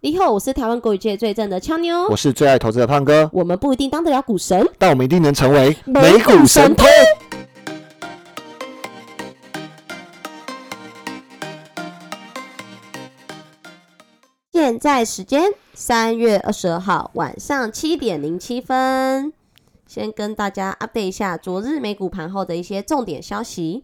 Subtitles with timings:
[0.00, 2.06] 你好，我是台湾国语界最正的俏妞。
[2.08, 6.86] 我是最爱投资的胖哥，我们不一定当得了股神，但我们一定能成为美股神偷。
[14.52, 19.32] 现在时间三月二十二号晚上七点零七分，
[19.88, 23.82] 先跟大家 update 一下昨日美股盘后的一些重点消息。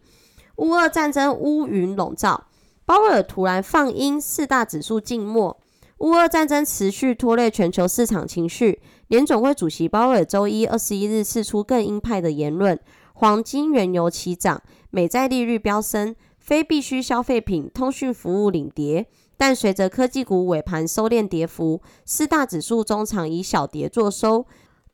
[0.55, 2.45] 乌俄战争乌云笼罩，
[2.85, 5.57] 鲍尔突然放鹰，四大指数静默。
[5.99, 12.77] 乌俄战争持续拖累全球市场情绪，联总会主席鲍尔周一二十一日释出更鹰派的言论，
[13.13, 19.07] 黄金、原油齐涨，美债利率飙升，非必需消费品、通讯服务领跌。
[19.37, 24.45] 但随着科技股尾盘收敛跌幅，四大指数中场以小跌作收，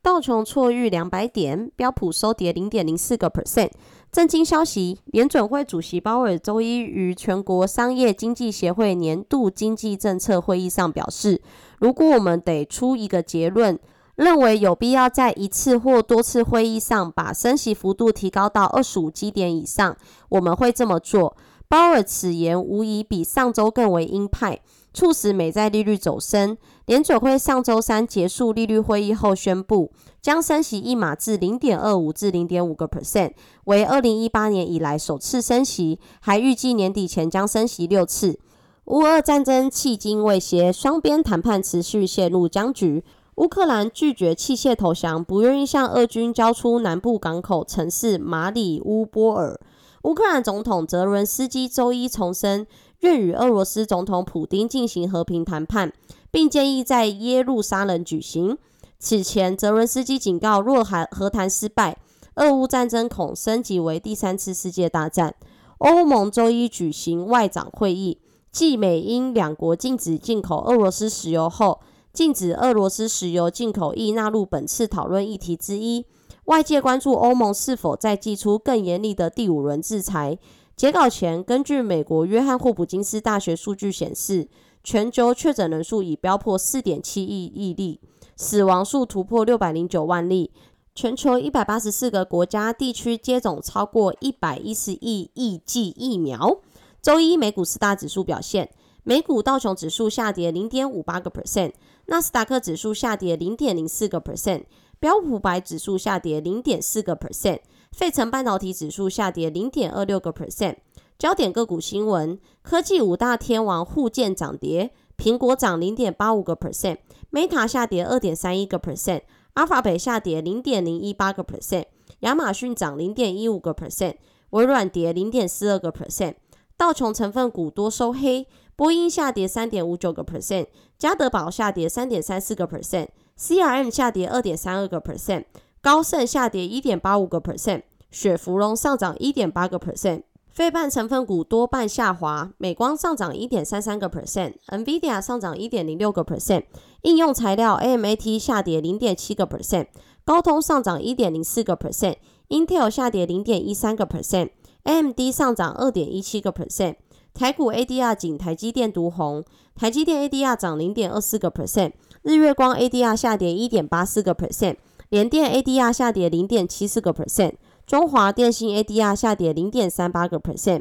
[0.02, 3.70] 道琼挫逾两百点，标普收跌零点零四个 percent。
[4.10, 4.98] 震惊消息！
[5.06, 11.40] 联准会主席鲍尔周一于全国商业经济协会年度经济政策会议上表示，
[11.78, 13.78] 如果我们得出一个结论，
[14.16, 19.96] 认为有必要在一次或多次会议上把升息幅度提高到二十五基点以上，
[20.30, 21.36] 我们会这么做。
[21.68, 24.60] 鲍尔此言无疑比上周更为鹰派，
[24.92, 26.58] 促使美债利率走升。
[26.86, 33.32] 联准会上周三结束利率会议后宣布，将升息一码至零点二五至零点五个 percent，
[33.64, 38.40] 为二零一八年以来首次升息，还预计年底前将升息六次。
[38.86, 43.04] 乌俄战争迄今未歇，双边谈判持续陷入僵局。
[43.36, 49.58] 乌克兰拒绝弃械投降，不愿意向俄军交出南部港口城市马里乌波尔。
[50.02, 52.66] 乌克兰总统泽伦斯基周一重申，
[53.02, 55.92] 愿与俄罗斯总统普京进行和平谈判，
[56.30, 58.56] 并建议在耶路撒冷举行。
[58.98, 61.98] 此前，泽伦斯基警告，若和和谈失败，
[62.36, 65.34] 俄乌战争恐升级为第三次世界大战。
[65.78, 68.18] 欧盟周一举行外长会议，
[68.52, 71.80] 继美英两国禁止进口俄罗斯石油后，
[72.12, 76.06] 禁止俄罗斯石油进口亦纳入本次讨论议题之一。
[76.44, 80.38] 外界关注欧盟是否再祭出更严厉的第五轮制裁。
[80.82, 84.48] 截稿前，根据美国约翰霍普金斯大学数据显示，
[84.82, 88.00] 全球确诊人数已飙破四点七亿亿例，
[88.34, 90.50] 死亡数突破六百零九万例。
[90.92, 96.58] 全球一百八十四个国家地区接种超过一百一十亿亿剂疫苗。
[97.00, 98.68] 周一美股四大指数表现：
[99.04, 101.74] 美股道琼指数下跌零点五八个 percent，
[102.06, 104.64] 纳斯达克指数下跌零点零四个 percent。
[104.98, 107.58] 标普白指数下跌零点四个 percent，
[107.92, 110.76] 费城半导体指数下跌零点二六个 percent。
[111.18, 119.20] 焦点个股新闻：科技五大天王互见涨跌，苹果涨零点八五个 percent，Meta 下跌二点三一个 percent，
[119.54, 121.84] 阿法北下跌零点零一八个 percent，
[122.20, 124.16] 亚马逊涨零点一五个 percent，
[124.50, 126.34] 微软跌零点四二个 percent。
[126.76, 130.66] 道琼成分股多收黑，波音下跌三点五九个 percent，
[130.98, 133.08] 加德堡下跌三点三四个 percent。
[133.38, 135.44] CRM 下跌二点三二个 percent，
[135.82, 137.82] 高盛下跌一点八五个 percent，
[138.12, 146.66] 雪芙蓉上涨一点八个 percent，非半成分股多半下滑，美光上涨一点三三个 percent，NVIDIA 上涨一点零六个 percent，
[147.02, 149.88] 应用材料 AMAT 下跌零点七个 percent，
[150.24, 156.94] 高通上涨一点零四个 percent，Intel 下跌零点一三个 percent，AMD 上涨二点一七个 percent，
[157.34, 159.42] 台股 ADR 仅台积电独红，
[159.74, 161.90] 台积电 ADR 涨零点二四个 percent。
[162.22, 164.76] 日月光 ADR 下跌一点八四个 percent，
[165.12, 167.52] 联电 ADR 下跌零点七四个 percent，
[167.86, 170.80] 中华电信 ADR 下跌零点三八个 percent。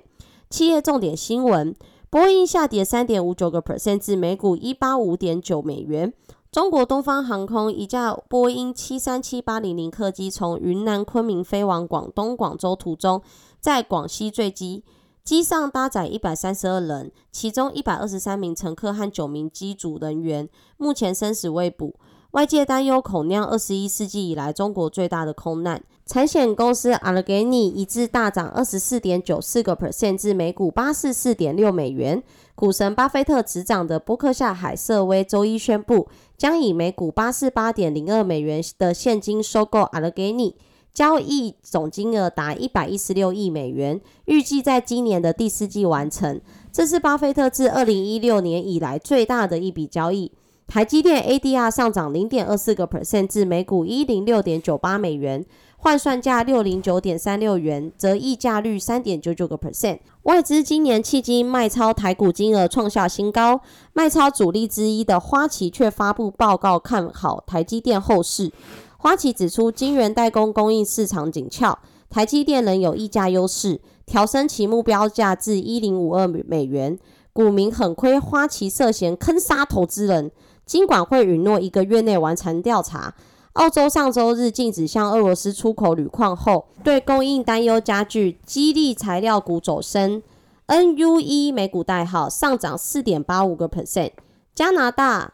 [0.49, 1.75] 企业重点新闻：
[2.09, 6.13] 波音下跌三点五九个 percent 至每股一八五点九美元。
[6.49, 13.21] 中国东方航空一架波音七三七八零零客机从云南昆明飞往广东广州途中，
[13.59, 14.85] 在广西坠机。
[15.25, 21.93] 机上搭载一百三十二人，其中一百二十三名乘客和九名机组人员，目前生死未卜。
[22.31, 25.83] 外界担忧恐酿二十一世纪以来中国最大的空难。
[26.05, 32.23] 财险公司阿拉给尼一致大涨二十四点九四个 percent 至每股八四四点六美元。
[32.55, 40.55] 股神巴菲特执掌的伯克夏海瑟威周一宣布，将以每股八四八点零二美元的现金收购阿拉给尼。
[40.93, 46.39] 交易总金额达一百一十六亿美元，预计在今年的第四季完成。
[46.72, 50.31] 这是巴菲特自二零一六年以来最大的一笔交易。
[50.72, 55.46] 台积电 ADR 上涨零点二四个 percent 至每股一零六点九八美元，
[55.76, 60.00] 换算价六零九点三六元，折溢价率三点九九个 percent。
[60.23, 63.59] 外资今年迄今卖超台股金额创下新高，
[63.91, 68.50] 卖超主力之一的花旗却发布报告看好台积电后市。
[68.96, 71.78] 花旗指出，晶圆代工供应市场紧俏，
[72.09, 76.97] 台积电仍有溢价优势，调升其目标价至一零五二美元。
[77.34, 80.32] 股民很亏花旗涉嫌坑杀投资人，
[80.66, 83.13] 金管会允诺一个月内完成调查。
[83.53, 90.23] 澳洲上周日禁止向俄罗斯出口铝矿后，对供应担忧加剧，激励材料股走升。
[90.67, 94.11] NUE 美股代号上涨四点八五个 percent。
[94.55, 95.34] 加拿大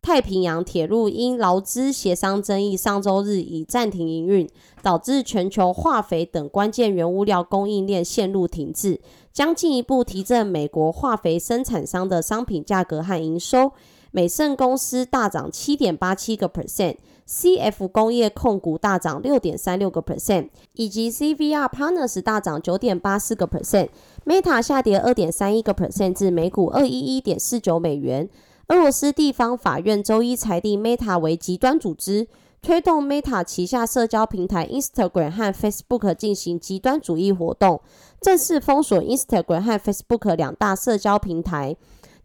[0.00, 4.50] 太平洋铁路因劳资协商争议，上周日已暂停营运，
[4.82, 8.98] 导致全球化肥等关键原物料供应链陷入停滞，
[9.32, 13.70] 将进一步提振美国化肥生产商的商品价格和营收。
[14.12, 28.28] 美盛公司大涨七点八七个 percent，CF 工业控股大涨六点三六个 percent，以及 CVR Partners 大涨九点八四个 percent，Meta 下跌二点三一个 percent 至每股二一一点四九美元。
[28.68, 32.28] 俄罗斯地方法院周一裁定 Meta 为极端组织，
[32.60, 37.80] 推动 Meta 旗下社交平台 Instagram 和 Facebook 进行极端主义活动，
[38.20, 41.74] 正式封锁 Instagram 和 Facebook 两大社交平台。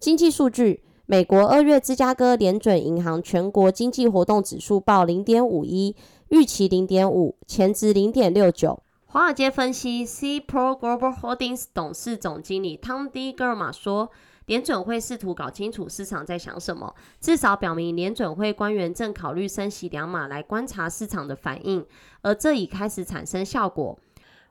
[0.01, 0.81] 经济数据。
[1.09, 5.95] 美国二月芝加哥联准银行全国经济活动指数报零点五一，
[6.27, 8.83] 预期零点五，前值零点六九。
[9.05, 13.31] 华尔街分析 C Pro Global Holdings 董事总经理 Tom D.
[13.31, 14.11] g e r m a 说，
[14.47, 21.85] 联准会试图搞清楚市场在想什么，至少表明联准会官员正考虑升息两码来观察市场的反应，
[22.21, 23.97] 而这已开始产生效果。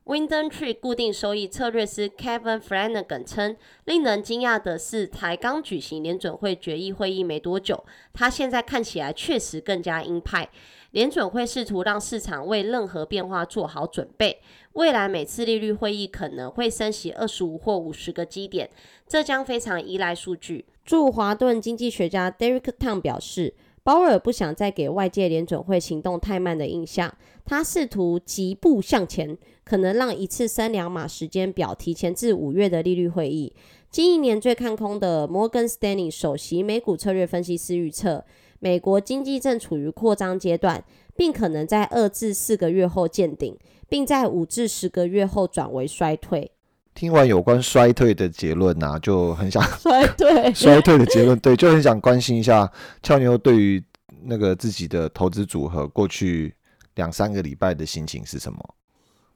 [0.06, 3.56] Winden Tree 固定收益策略师 Kevin Flanagan 称，
[3.86, 10.48] 令人惊讶的是，才刚举行联准会决议会议没多久，他现在看起来确实更加鹰派。
[10.92, 14.40] 联准会试图让市场为任何变化做好准备，
[14.74, 18.70] 未来每次利率会议可能会升息二十五或五十个基点，
[19.08, 20.66] 这将非常依赖数据。
[20.84, 23.54] 驻华顿经济学家 Derek Tang 表示。
[23.82, 33.52] 鲍尔不想再给外界联准会行动太慢的印象，他试图疾步向前，可能让一次升两码时间表提前至五月的利率会议。
[33.90, 38.24] 近一年最看空的摩根斯丹利首席美股策略分析师预测，
[38.60, 40.84] 美国经济正处于扩张阶段，
[41.16, 43.56] 并可能在二至四个月后见顶，
[43.88, 46.52] 并在五至十个月后转为衰退。
[46.94, 52.70] 听完有关衰退的结论呐，就很想 衰退衰退的结论，对，就很想关心一下
[53.02, 53.82] 俏妞对于
[54.22, 56.54] 那个自己的投资组合过去
[56.94, 58.58] 两三个礼拜的心情是什么？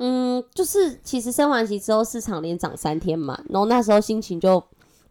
[0.00, 4.62] 嗯，就是其实升完息之后，市场连涨三天嘛，然后那时候心情就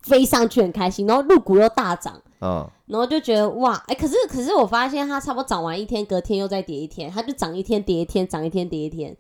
[0.01, 9.15] 飞上去，很开心，然后入股又大涨，嗯，然后就觉得哇，哎，可是可是我发现它差不多涨完一天，隔天又再跌一天，它就涨一天跌一天，涨一天跌一天，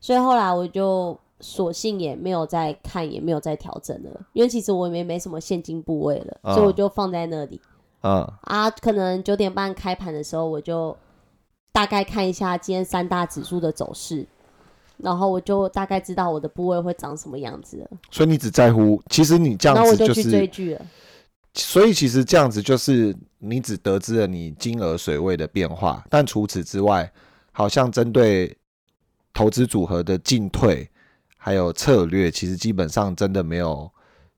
[0.00, 1.18] 所以后来我就。
[1.40, 7.60] 索性也没有再看，也没有再调整了，因为其实我也没什么现金部位了，所以我就放在那里。
[8.02, 10.96] 嗯啊，可能九点半开盘的时候，我就
[11.70, 14.26] 大概看一下今天三大指数的走势，
[14.96, 17.88] 然后我就大概知道我的部位会长什么样子了。
[18.10, 20.86] 所以你只在乎，其实你这样子就是追剧了。
[21.54, 27.10] 所以其实这样子就是你只得知了你金额水位的变化，但除此之外，
[27.52, 28.56] 好像针对
[29.32, 30.88] 投资组合的进退。
[31.36, 33.90] 还有策略，其实基本上真的没有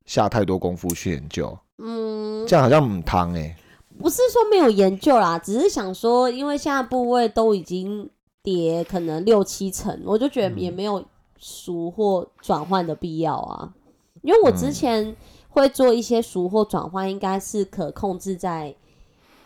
[0.07, 1.57] 下太多功夫去研究。
[1.79, 3.57] 嗯，这样好像很汤哎。
[3.97, 8.11] 不是说没有研究啦，只是想说，因为现在部位都已经
[8.47, 11.05] 跌可能六七成，我就觉得也没有
[11.37, 13.75] 赎货转换的必要啊。
[14.23, 15.17] 因为我之前
[15.49, 18.73] 会做一些赎货转换，应该是可控制在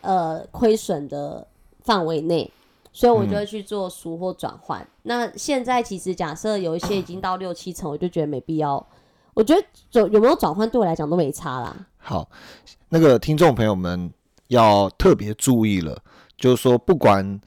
[0.02, 1.49] 呃亏损的
[1.80, 2.50] 范围内。
[2.92, 4.85] 所以我就会去做赎货转换。
[5.04, 8.85] 那现在其实假设有一些已经到六七成，我就觉得没必要。
[9.33, 11.87] 我觉得有有没有转换对我来讲都没差啦。
[11.99, 12.28] 好，
[12.88, 14.12] 那个听众朋友们
[14.49, 16.02] 要特别注意了，
[16.37, 17.40] 就是说不管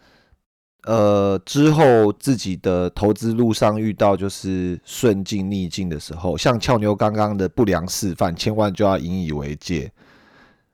[0.86, 9.92] 呃之后自己的投资路上遇到就是顺境逆境的时候，像俏妞刚刚的不良示范，千万就要引以为戒。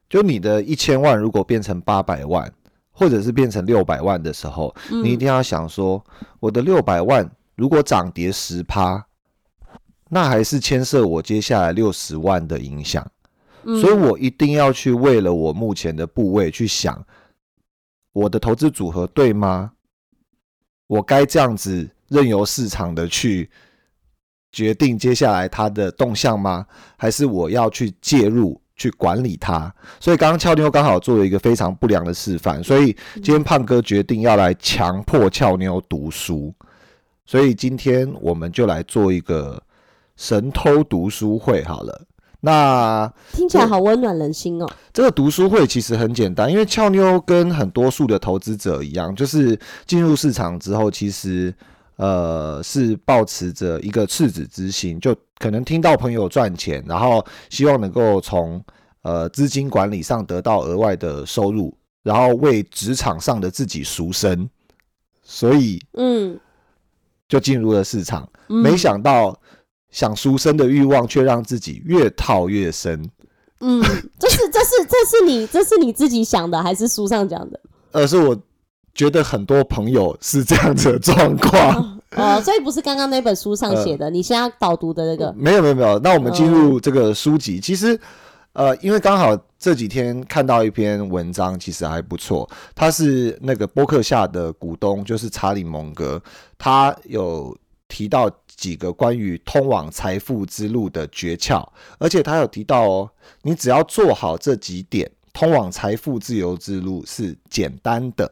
[0.09, 2.51] 就你的一千万如果变成八百万。
[2.91, 6.03] 或者是变成六百万的时候，你一定要想说，
[6.41, 9.05] 我的六百万如果涨跌十趴，
[10.09, 13.09] 那还是牵涉我接下来六十万的影响，
[13.63, 17.05] 所以我一定要去为了我目前的部位去想，
[18.11, 19.71] 我的投资组合对吗？
[20.89, 23.48] 我该这样子任由市场的去
[24.51, 26.65] 决定接下来它的动向吗？
[26.98, 28.60] 还是我要去介入？
[28.79, 29.69] 去管理它，
[30.00, 36.55] 所以刚刚俏妞刚好做了一个非常不良的示范，所以今天胖哥决定要来强迫俏妞读书，
[37.25, 39.62] 所以今天我们就来做一个
[40.15, 42.08] 神偷读书会好了。
[42.41, 44.67] 那听起来好温暖人心哦。
[44.93, 51.53] 这个读书会其实很简单，因为俏妞跟很多数的投资者一样，就是进入市场之后，其实
[51.98, 58.63] 呃是抱持着一个赤子之心，就可能听到朋友赚钱，然后希望能够从
[59.01, 64.50] 呃资金管理上得到额外的收入，然后为职场上的自己赎身，
[65.22, 66.39] 所以嗯，
[67.27, 68.24] 就进入了市场。
[68.24, 69.39] 嗯没想到
[69.91, 73.10] 想赎身的欲望却让自己越套越深。
[73.62, 73.81] 嗯，
[74.17, 77.60] 这是这是这是你这是你自己想的，还是书上讲的？
[77.91, 78.38] 而 是我
[78.93, 82.00] 觉得很多朋友是这样子的状况。
[82.15, 88.00] 哦，所以不是刚刚那本书上写呃的，你现在导读的那个，没有没有没有，那我们进入这个书籍，其实
[88.53, 92.50] 呃，因为刚好这几天看到一篇文章，其实还不错。
[92.74, 96.19] 他是那个博客下的股东，就是查理蒙格，
[96.58, 97.55] 他有
[97.89, 101.67] 提到几个关于通往财富之路的诀窍，
[101.98, 103.10] 而且他有提到哦，
[103.41, 108.31] 你只要做好这几点，通往财富自由之路是简单的。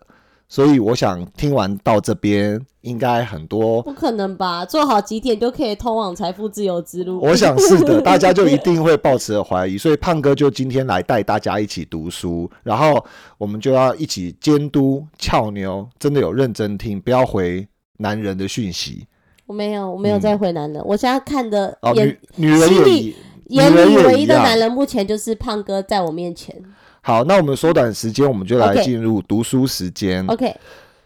[0.50, 4.66] 所以我想听完到这边，应该很多不可能吧？
[4.66, 7.20] 做好几点就可以通往财富自由之路？
[7.20, 13.06] 我想是的， 大家就一定会抱持着怀疑，所以胖哥就今天来带大家一起读书，然后
[13.38, 19.06] 我们就要一起监督俏妞真的有认真听，不要回男人的讯息
[19.48, 21.94] 我没有，我没有再回男人，我现在看的哦。
[21.96, 23.16] 眼女女人心里
[23.48, 26.54] 眼里唯一的男人，目前就是胖哥在我面前。
[27.02, 30.28] 好，那我们缩短时间，我们就来进入读书时间。
[30.28, 30.54] OK，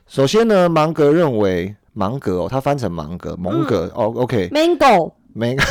[0.07, 4.05] 首先呢，芒格认为芒格哦，他翻成芒格，蒙格、嗯。
[4.05, 5.63] 哦，OK，Mango，每个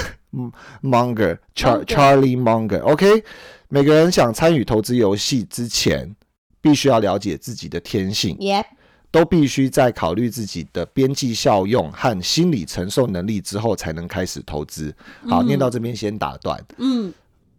[0.80, 3.24] Munger Char Munger Charlie Munger，OK，、
[3.68, 6.14] 每个人想参与投资游戏之前，
[6.60, 8.64] 必须要了解自己的天性，耶，
[9.10, 14.94] 都必须在考虑自己的边际效用和心理承受能力之后，才能开始投资。
[15.28, 16.62] 好，嗯念到这边先打断。
[16.78, 17.12] 嗯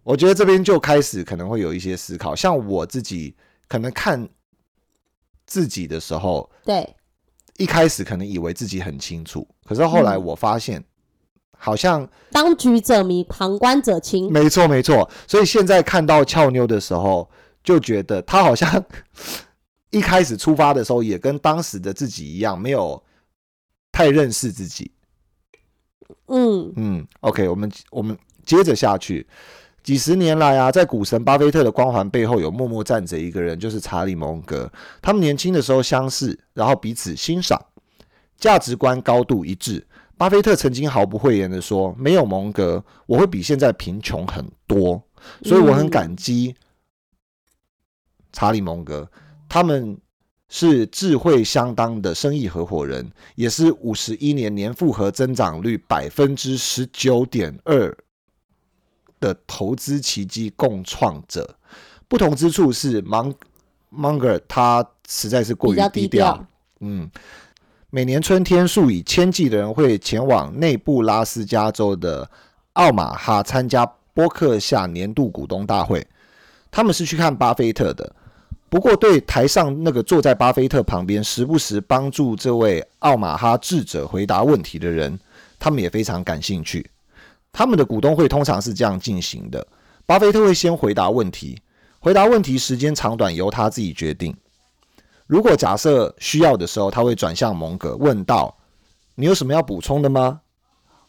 [0.04, 3.36] 我觉得这边就开始可能会有一些思考，像我自己
[3.68, 4.28] 可能看
[5.46, 6.96] 自己的时候，对，
[7.58, 10.84] 一开始可能以为自己很清楚，可是后来嗯我发现，
[11.56, 14.32] 好像当局者迷，旁观者清。
[14.32, 15.08] 没错，没错。
[15.28, 17.30] 所以现在看到俏妞的时候，
[17.64, 18.84] 就觉得她好像
[19.92, 23.02] 一开始出发的时候，也跟当时的自己一样，没有
[23.92, 24.92] 太认识自己。
[26.28, 29.28] 嗯嗯，OK，我们我们接着下去。
[29.84, 34.72] 几十年来啊，在股神巴菲特的光环背后，有默默站着一个人，就是查理蒙格。
[35.02, 37.60] 他们年轻的时候相识，然后彼此欣赏，
[38.38, 39.86] 价值观高度一致。
[40.18, 45.02] 巴菲特曾经毫不讳言的说：“没有蒙格，我会比现在贫穷很多。”
[45.42, 46.56] 所以我很感激
[48.32, 49.10] 查理蒙格，
[49.54, 49.98] 他们
[50.48, 57.94] 是智慧相当的生意合伙人，也是五十一年年复合增长率百分之十九点二
[59.20, 61.54] 的投资奇迹共创者。
[62.08, 63.34] 不同之处是芒
[63.94, 66.48] Munger 他实在是过于低调。
[66.80, 67.12] 嗯，
[67.90, 72.32] 每年春天，数以千计的人会前往内布拉斯加州的
[72.72, 76.08] 奥马哈参加波克夏年度股东大会。
[76.72, 78.16] 他们是去看巴菲特的，
[78.72, 85.20] 不过对台上那个坐在巴菲特旁边，时不时帮助这位奥马哈智者回答问题的人，
[85.60, 86.90] 他们也非常感兴趣。
[87.52, 89.68] 他们的股东会通常是这样进行的：
[90.06, 91.62] 巴菲特会先回答问题，
[92.00, 94.34] 回答问题时间长短由他自己决定。
[95.28, 98.58] 如果假设需要的时候，他会转向蒙格问道
[99.16, 100.40] ：“你有什么要补充的吗？”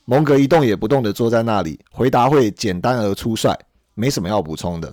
[0.05, 3.57] 蒙格一动也不动地坐在那里，回答会简单而粗率，
[3.95, 4.93] 没什么要补充的。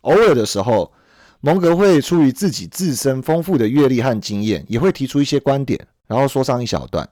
[0.00, 0.92] 偶尔的时候，
[1.40, 7.08] 蒙格会出于自己自身丰富的阅历和经验，也会提出一些观点，然后说上一小段。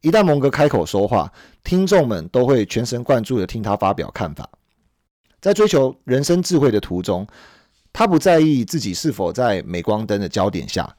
[0.00, 1.32] 一旦蒙格开口说话，
[1.64, 4.48] 听众们都会全神贯注地听他发表看法。
[5.40, 7.26] 在追求人生智慧的途中，
[7.92, 10.94] 他不在意自己是否在镁光灯的焦点下，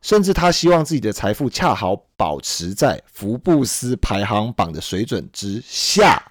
[0.00, 6.22] 甚至他希望自己的财富恰好保持在福布斯排行榜的水准之下，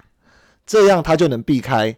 [0.64, 1.94] 这样他就能避开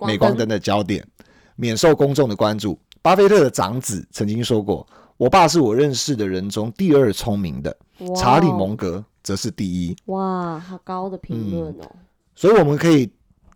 [0.00, 1.06] 镁光灯的焦点，
[1.54, 2.78] 免受公众的关注。
[3.06, 4.84] 巴菲特的长子曾经说过
[5.16, 7.76] ：“我爸是我认识的人中第二聪明的，
[8.16, 11.88] 查理蒙格则是第一。”哇，好高的评论哦。
[12.34, 13.08] 所以我们可以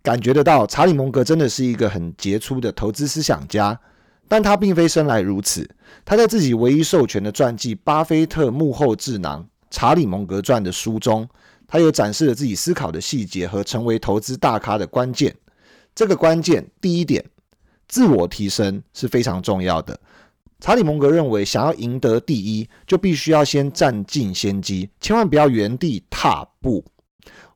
[0.05, 3.77] 感觉得到，查理蒙格真的是一个很杰出的投资思想家，
[4.29, 5.69] 但他并非生来如此。
[6.05, 11.29] 他在自己唯一授权的传记《巴菲特幕后智囊：查理蒙格传》的书中，
[11.67, 15.35] 他有展示了自己思考的细节和成为投资大咖的关键。
[15.93, 17.25] 这个关键，第一点，
[17.91, 19.99] 自我提升是非常重要的。
[20.61, 26.85] 查理蒙格认为，想要赢得第一，就必须要先占尽先机，千万不要原地踏步。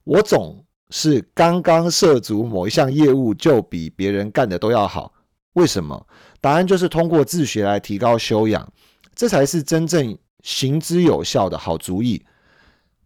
[0.03, 5.13] 我总是刚刚涉足某一项业务，就比别人干的都要好。
[5.53, 6.07] 为什么？
[6.41, 8.71] 答案就是通过自学来提高修养，
[9.15, 12.25] 这才是真正行之有效的好主意。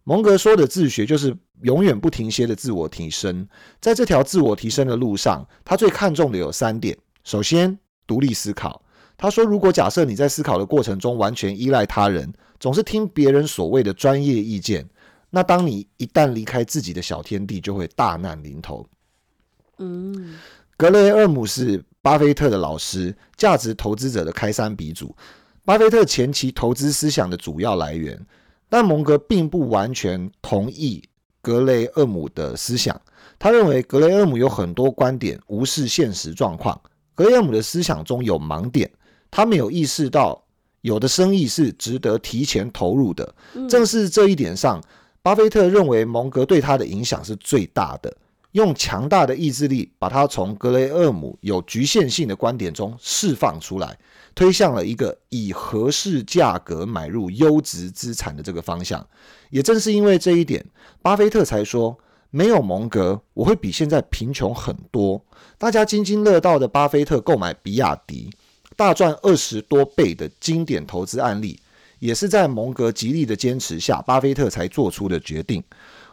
[0.03, 3.47] 蒙格说的自学就是永远不停歇的自我提升，
[3.79, 8.81] 在这条自我提升的路上，他最看重的有三点：首先，独立思考。
[9.17, 14.87] 他说，如果假设你在思考的过程中完全依赖他人，总是听别人所谓的专业意见，
[15.29, 18.87] 那当你一旦离开自己的小天地，就会大难临头。
[19.77, 20.35] 嗯，
[20.77, 25.13] 格雷厄姆是巴菲特的老师，价值投资者的开山鼻祖，
[25.65, 28.19] 巴菲特前期投资思想的主要来源。
[28.71, 31.03] 但蒙格并不完全同意
[31.41, 33.01] 格雷厄姆的思想，
[33.39, 36.79] 他认为格雷厄姆有很多观点无视现实状况，
[37.19, 38.89] 格雷厄姆的思想中有盲点，
[39.29, 40.41] 他没有意识到
[40.79, 43.35] 有的生意是值得提前投入的。
[43.67, 44.81] 正是这一点上，
[45.21, 48.15] 巴菲特认为蒙格对他的影响是最大的。
[48.53, 53.99] 用强大的意志力，把他从格雷厄姆有局限性的观点中释放出来，
[54.33, 59.05] 推向了一个以合适价格买入优质资产的这个方向。
[59.49, 60.65] 也正是因为这一点，
[61.01, 61.97] 巴菲特才说
[62.31, 65.23] ：“没有蒙格，我会比现在贫穷很多。”
[65.57, 68.29] 大家津津乐道的巴菲特购买比亚迪，
[68.75, 71.59] 大赚二十多倍的经典投资案例，
[71.99, 75.63] 也是在蒙格极力的坚持下，巴菲特才做出的决定。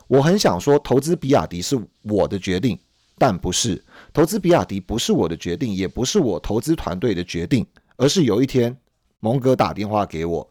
[0.09, 2.79] 我很想说，投资比亚迪是我的决定，
[3.19, 3.83] 但不是。
[4.13, 8.77] 投资比亚迪不是我的决定，也不是我投资团队的决定，而是有一天，
[9.21, 10.49] 蒙格打电话给我，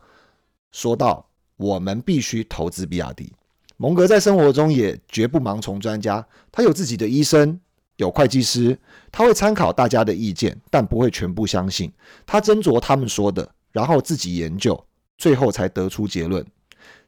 [0.72, 1.26] 说道
[1.58, 3.32] ：“我们必须投资比亚迪。”
[3.78, 7.60] 蒙格在生活中也绝不盲从专家，他有自己的医生，
[7.98, 8.78] 有会计师，
[9.12, 11.92] 他会参考大家的意见，但不会全部相信。
[12.26, 14.82] 他斟酌他们说的，然后自己研究，
[15.18, 16.46] 最后才得出结论。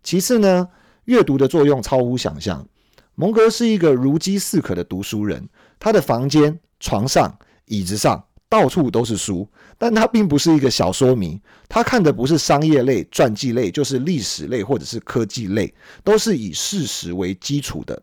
[0.03, 0.67] 其次呢？
[1.05, 2.67] 阅读的作用超乎想象。
[3.15, 5.47] 蒙格是一个如饥似渴的读书人，
[5.79, 11.39] 他的房间、床上、椅子上到处都是书，但他并不是一个小说迷。
[11.67, 15.73] 他看的不是商业类、传记类，就是历史类或者是科技类，
[16.03, 18.01] 都是以事实为基础的。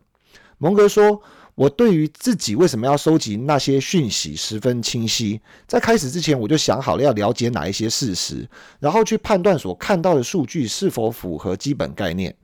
[0.58, 1.20] 蒙格说
[1.54, 8.48] ：“我对于自己为什么要收集那些讯息十分清晰，在开始之前我就想好了要了解哪一些事实，
[8.78, 12.34] 然后去判断所看到的数据是否符合基本概念。”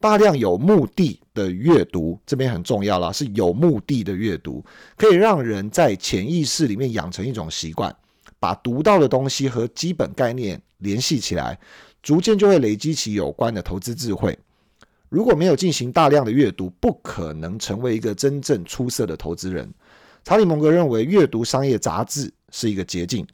[0.00, 4.64] 大量有目的的阅读，这边很重要啦，是有目的的阅读，
[4.96, 7.94] 可以让人在潜意识里面养成一种习惯，
[8.38, 11.58] 把读到的东西和基本概念联系起来，
[12.02, 14.36] 逐渐就会累积起有关的投资智慧。
[15.10, 19.70] 如果没有进行大量的阅读，不可能成为一个真正出色的投资人。
[20.24, 23.26] 查理·蒙格认为，阅读商业杂志是一个捷径。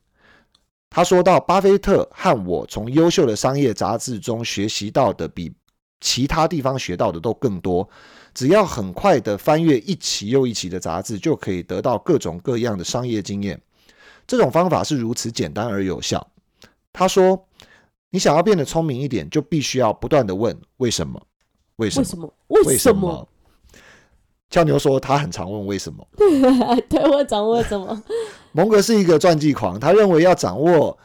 [0.90, 5.52] 他说到，巴菲特和我从优秀的商业杂志中学习到的比。
[6.00, 7.88] 其他地方学到的都更多，
[8.34, 13.60] 只要很快的翻阅一期又一期的杂志，就可以得到各种各样的商业经验。
[14.26, 16.26] 这种方法是如此简单而有效。
[16.92, 17.46] 他说
[18.10, 21.20] ：“你想要变得聪明一点，就必须要不断的问为什么？
[21.76, 22.34] 为什么？
[22.48, 23.28] 为什么？”
[24.48, 26.06] 俏牛说他很常问为什么。
[26.88, 28.02] 对我掌握什么？
[28.52, 30.96] 蒙格是一个传记狂，他认为要掌握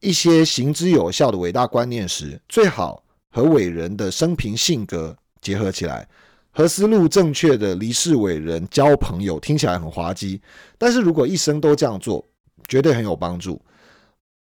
[0.00, 3.02] 一些行之有效的伟大观念时，最好。
[3.36, 6.08] 和伟人的生平性格结合起来，
[6.52, 10.40] 和思路正确的离世伟人交朋友，听起来很滑稽。
[10.78, 12.26] 但是如果一生都这样做，
[12.66, 13.60] 绝对很有帮助。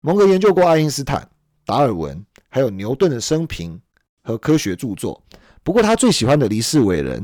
[0.00, 1.28] 蒙格研究过爱因斯坦、
[1.66, 3.78] 达尔文，还有牛顿的生平
[4.22, 5.22] 和科学著作。
[5.62, 7.22] 不过他最喜欢的离世伟人，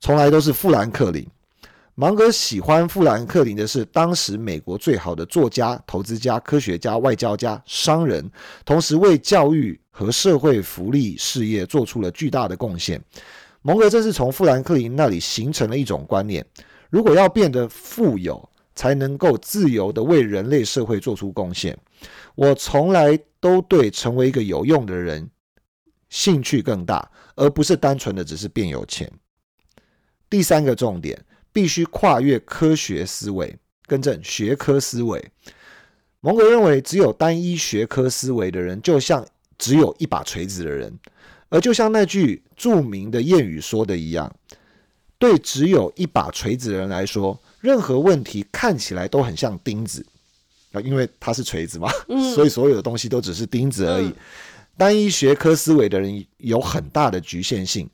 [0.00, 1.26] 从来都是富兰克林。
[1.96, 8.28] 芒格喜欢富兰克林的是，当时美国最好的作家、投资家、科学家、外交家、商人，
[8.64, 13.00] 同时为教育和社会福利事业做出了巨大的贡献。
[13.62, 16.44] 蒙格正是从富兰克林那里形成了一种观念：
[16.90, 21.78] 如果要变得富有，才能够自由的为人类社会做出贡献。
[22.34, 25.30] 我从来都对成为一个有用的人
[26.08, 29.08] 兴趣更大，而不是单纯的只是变有钱。
[30.28, 31.16] 第三个重点。
[31.54, 35.24] 必须跨越科学思维，更正学科思维。
[36.20, 39.24] 蒙格认为，只有单一学科思维的人，就像
[39.56, 40.92] 只有一把锤子的人，
[41.48, 44.34] 而就像那句著名的谚语说的一样，
[45.16, 50.04] 对只有一把锤子的人来说，任何问题看起来都很像钉子
[50.72, 51.88] 啊，因为它是锤子嘛，
[52.34, 54.12] 所以所有的东西都只是钉子而已。
[54.76, 57.88] 单一学科思维的人有很大的局限性，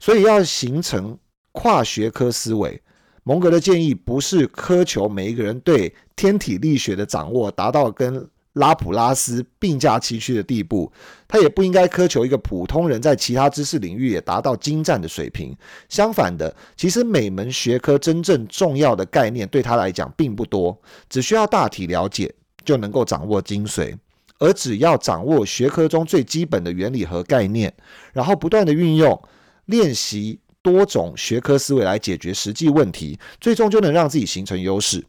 [0.00, 1.18] 所以要形成
[1.52, 2.81] 跨学科思维。
[3.24, 10.92] 蒙格的建议不是苛求每一个人对天体力学的掌握达到跟拉普拉斯并驾齐驱的地步，
[11.26, 15.56] 他也不应该苛求一个普通人在其他知识领域也达到精湛的水平。
[15.88, 22.30] 相反的，其实每门学科真正重要的概念对他来讲并不多，只需要大体了解
[22.62, 23.96] 就能够掌握精髓。
[24.38, 27.72] 而只要掌握学科中最基本的原理和概念，
[28.12, 29.18] 然后不断的运用
[29.66, 35.04] 练习多种学科思维来解决实际问题，最终就能让自己形成优势。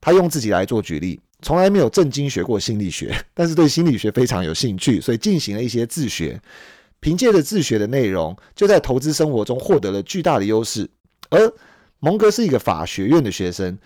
[0.00, 6.40] 他用自己来做举例，从来没有正经学过心理学， 但是对心理学非常有兴趣，所以进行了一些自学。
[7.00, 10.88] 凭借着自学的内容，就在投资生活中获得了巨大的优势。
[11.30, 11.52] 而
[12.00, 13.78] 蒙格是一个法学院的学生，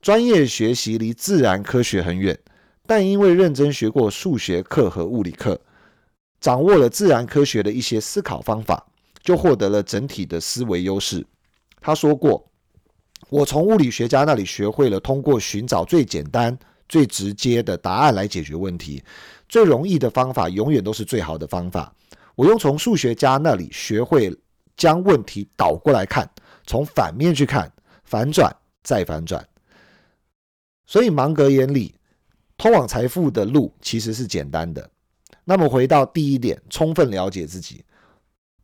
[0.00, 2.38] 专业学习离自然科学很远，
[2.86, 5.60] 但因为认真学过数学课和物理课，
[6.40, 8.86] 掌握了自然科学的一些思考方法，
[9.24, 11.26] 就获得了整体的思维优势。
[11.80, 12.48] 他说过
[13.28, 16.56] ：“我从物理学家那里学会了通过寻找最简单、
[16.88, 19.02] 最直接的答案来解决问题。
[19.48, 21.92] 最容易的方法永远都是最好的方法。”
[22.36, 24.36] 我用从数学家那里学会
[24.76, 26.28] 将问题倒过来看，
[26.66, 29.46] 从反面去看，反转再反转。
[30.84, 31.94] 所以芒格眼里，
[32.56, 34.90] 通往财富的路其实是简单的。
[35.44, 37.84] 那么回到第一点，充分了解自己。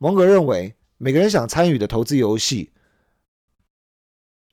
[0.01, 2.71] 蒙格认为，每个人想参与的投资游戏，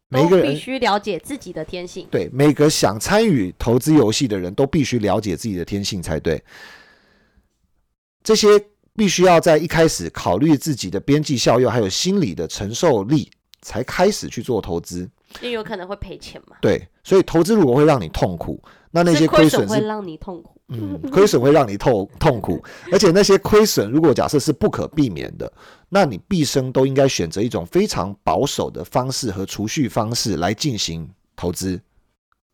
[0.08, 2.06] 每个人必须了解自己的天性。
[2.10, 6.44] 对每个想参与投资游戏的人都必须了解自己的天性才对。
[8.22, 8.46] 这些。
[8.98, 13.30] 必须要在一开始考虑自己的边际效用，还有心理的承受力，
[13.62, 15.08] 才开始去做投资。
[15.40, 16.56] 因为有可能会赔钱嘛。
[16.60, 20.54] 对，所以投资如果会让你痛苦，那那些亏损会让你痛苦。
[20.68, 25.50] 嗯，亏损会让你痛 痛苦，而且那些亏损如果假设是不可避免的，
[25.88, 31.80] 那你毕生都应该选择一种非常保守的方式和储蓄方式来进行投资。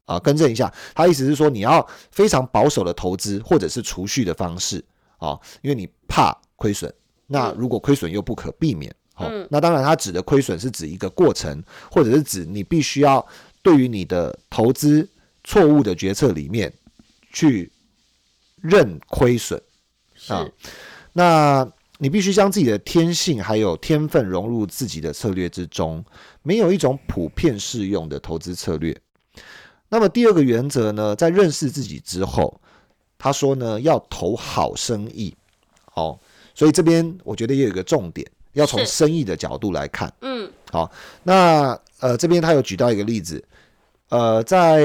[0.06, 4.84] 啊，更正一下，他意思是说你要非常保守的投资或者是储蓄的方式。
[5.16, 6.92] 啊，因为你怕亏损，
[7.26, 13.26] 那如果亏损又不可避免，好，那当然他指的亏损是指一个过程，或者是指你必须要
[13.62, 15.08] 对于你的投资
[15.44, 16.72] 错误的决策里面
[17.32, 17.70] 去
[18.60, 19.62] 认亏损。
[20.26, 20.44] 啊，
[21.12, 26.04] 那你必须将自己的天性还有天分融入自己的策略之中，
[26.42, 28.98] 没有一种普遍适用的投资策略。
[29.88, 32.60] 那么第二个原则呢，在认识自己之后。
[33.16, 35.34] 他说呢，要投好生意，
[35.94, 36.18] 哦，
[36.54, 43.42] 所以这边我觉得也有一个重点，要从生意的角度来看，嗯，好，那呃这边他有举到一个例子，
[44.08, 44.82] 呃，在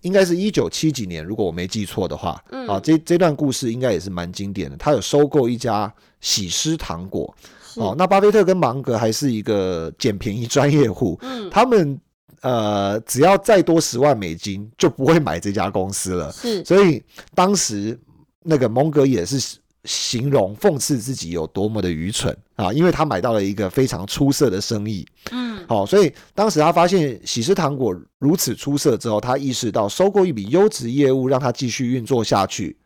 [0.00, 4.76] 应该是一九七几年，如果我没记错的话，啊，这这段故事应该也是蛮经典的。
[4.76, 7.34] 他有收购一家喜诗糖果，
[7.76, 12.00] 哦，那巴菲特跟芒格还是一个捡便宜专业户，嗯，他们。
[12.42, 16.32] 呃，只要再多十万美金，就不会买这家公司了。
[16.32, 17.02] 是，所以
[17.34, 18.00] 当时
[18.42, 25.06] 那个蒙格也是形容讽刺自己有多么的愚蠢啊，因为他买到了一个非常出色的生意。
[25.30, 32.76] 嗯，好，所以当时他发现喜事糖果如此出色之后，他意识到收购一笔优质业务，让他继续运作下去，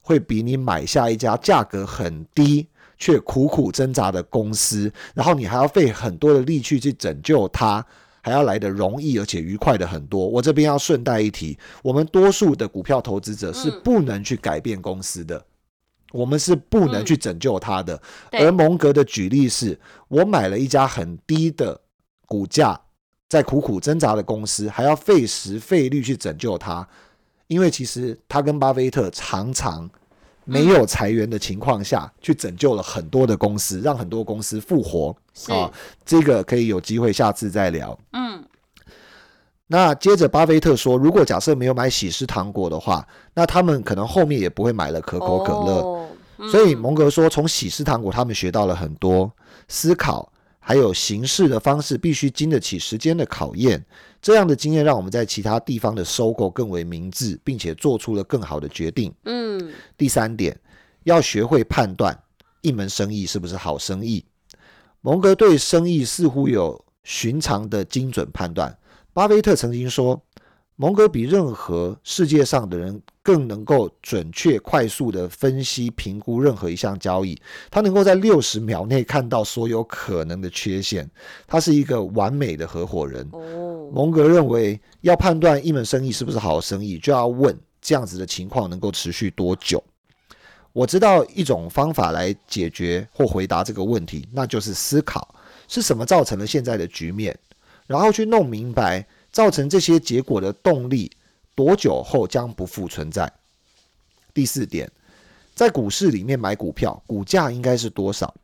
[0.00, 2.66] 会比你买下一家价格很低
[2.98, 7.84] 却苦苦挣扎的公司，然后你还要费很多的力气去拯救它。
[8.22, 10.26] 还要来的容易而且愉快的很多。
[10.26, 15.40] 我这边要顺带一提，我们多数的股票投资者是不能去改变公司的，
[16.12, 18.00] 我们是不能去拯救它的。
[18.32, 21.80] 而蒙格的举例是，我买了一家很低的
[22.26, 22.80] 股价，
[23.28, 26.86] 在苦苦挣扎的公司，还要费时费力去拯救它，
[27.46, 29.88] 因为其实他跟巴菲特常常。
[30.48, 35.08] 没有裁员的情况下去拯救了很多的公司，让很多公司复活
[35.48, 35.68] 啊！
[36.04, 37.98] 这个可以有机会下次再聊。
[38.12, 38.44] 嗯，
[39.66, 46.08] 那接着巴菲特说，如果假设没有买喜事糖果的话，那他们可能后面也不会买了可口可乐。
[46.50, 49.30] 所以蒙格说，从喜事糖果他们学到了很多
[49.68, 50.32] 思考。
[50.58, 53.80] 还有行事的方式必须经得起时间的考验，
[54.20, 59.14] 这样的经验让我们在其他地方的收购更为明智，并且做出了更好的决定。
[59.26, 60.58] 嗯，第三点，
[61.04, 62.20] 要学会判断
[62.62, 64.24] 一门生意是不是好生意。
[65.02, 68.76] 蒙格对生意似乎有寻常的精准判断。
[69.16, 70.22] 巴菲特曾经说。
[70.78, 77.34] 蒙哥比任何世界上的人更能够准确、快速的分析、评估任何一项交易。
[77.70, 81.10] 他能够在六十秒内看到所有可能的缺陷。
[81.46, 83.26] 他是一个完美的合伙人。
[83.90, 89.82] 蒙格认为，要判断一门生意是不是好生意，就要问这样子的情况能够持续多久。
[90.74, 95.34] 我知道一种方法来解决或回答这个问题，那就是思考
[95.68, 97.34] 是什么造成了现在的局面，
[97.86, 99.06] 然后去弄明白。
[99.32, 101.12] 造成这些结果的动力
[101.54, 103.30] 多久后将不复存在？
[104.32, 104.90] 第四点，
[105.54, 108.34] 在股市里面买股票，股价应该是多少？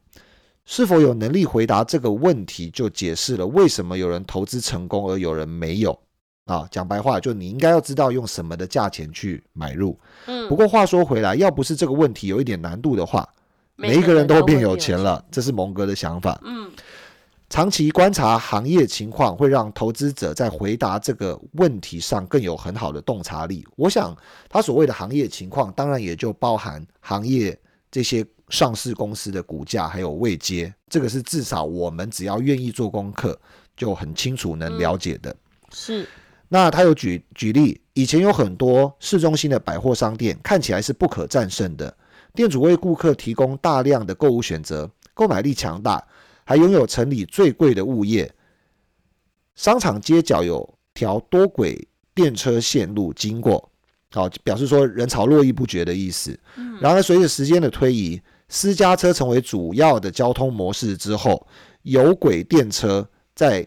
[0.66, 5.98] 是否有能力回答这个问题，就解释了为什么有人投资成功而有人没有。
[6.44, 9.98] 啊，讲白话就你应该要知道用什么的价钱去买入。
[10.26, 13.26] 嗯不过话说回来，要不是这个问题有一点难度的话，
[13.76, 16.38] 每一个人都会变有钱了，这是蒙哥的想法。
[16.44, 16.70] 嗯，
[17.53, 23.62] 长期观察行业情况，会让投资者在回答这个问题上更有很好的洞察力。
[23.77, 24.17] 我想，
[24.49, 27.55] 他所谓的行业情况，当然也就包含行业
[27.91, 33.38] 这些上市公司的股价还有位阶，这个是至少我们只要愿意做功课，
[33.77, 35.37] 就很清楚能了解的。
[35.71, 36.09] 是
[36.49, 41.95] 那他有举举例，以前有很多市中心的百货商店看起来是不可战胜的，
[42.33, 46.03] 店主为顾客提供大量的购物选择，购买力强大，
[46.44, 48.33] 还拥有城里最贵的物业。
[49.55, 53.70] 商场街角有条多轨电车线路经过，
[54.11, 56.38] 好表示说人潮络绎不绝的意思。
[56.81, 61.46] 然而，随着时间的推移，私家车成为主要的交通模式之后，
[61.83, 63.66] 有轨电车在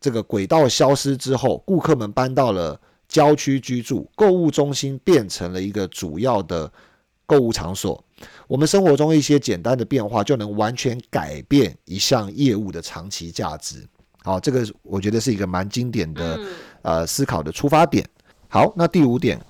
[0.00, 6.72] 这个轨道消失之后，顾客们搬到了郊区居住，购物中心变成了一个主要的
[7.26, 8.02] 购物场所。
[8.46, 13.86] 我们生活中一些简单的变化，就能完全改变一项业务的长期价值。
[14.22, 16.46] 好，这个我觉得是一个蛮经典的嗯
[16.82, 18.08] 呃思考的出发点。
[18.48, 19.40] 好，那第五点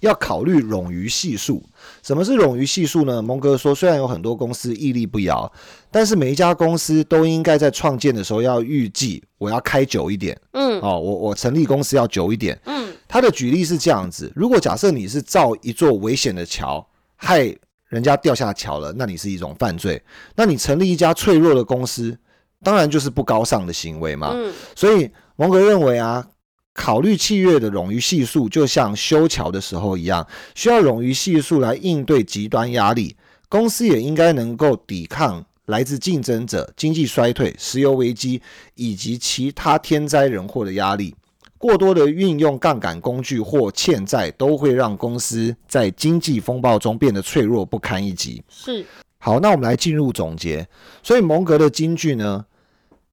[0.00, 1.62] 要考虑冗余系数。
[2.02, 3.20] 什么是冗余系数呢？
[3.20, 5.52] 蒙哥说，虽然有很多公司屹立不摇，
[5.90, 12.58] 但是每一家公司都应该在创建的时候要预计我要开久一点嗯哦，我我成立公司要久一点。
[12.64, 16.86] 嗯他的举例是这样子：如果假设你是造一座危险的桥，
[17.24, 17.56] 害
[17.88, 20.02] 人家掉下桥了，那你是一种犯罪。
[20.34, 22.18] 那你成立一家脆弱的公司，
[22.64, 24.32] 当然就是不高尚的行为嘛。
[24.34, 26.26] 嗯所以蒙格认为啊，
[26.74, 33.14] 考虑契约的冗余系数，就像修桥的时候一样，需要冗余系数来应对极端压力。
[33.48, 38.42] 公司也应该能够抵抗来自竞争者、经济衰退、石油危机
[38.74, 41.14] 以及其他天灾人祸的压力。
[41.62, 48.42] 过多的运用杠杆工具或欠债，都会让公司在经济风暴中变得脆弱不堪一击。
[48.48, 48.84] 是
[49.18, 50.66] 好，那我们来进入总结。
[51.04, 52.44] 所以蒙格的金句呢，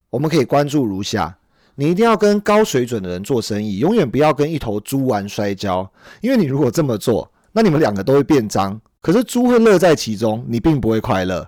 [0.09, 1.37] 我们可以关注如下：
[1.75, 5.87] 你一定要跟高水准的人做生意，永远不要跟一头猪玩摔跤，
[6.19, 8.81] 因为你如果这么做，那你们两个都会变脏。
[8.99, 11.47] 可是猪会乐在其中，你并不会快乐。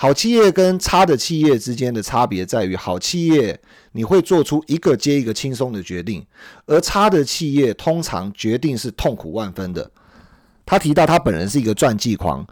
[0.00, 3.60] 好企业跟差的企业之间的差别在于，好企业
[3.92, 6.26] 你会做出一个接一个轻松的决定，
[6.64, 9.90] 而差的企业通常决定是痛苦万分的。
[10.64, 12.46] 他提到他本人是一个传记狂，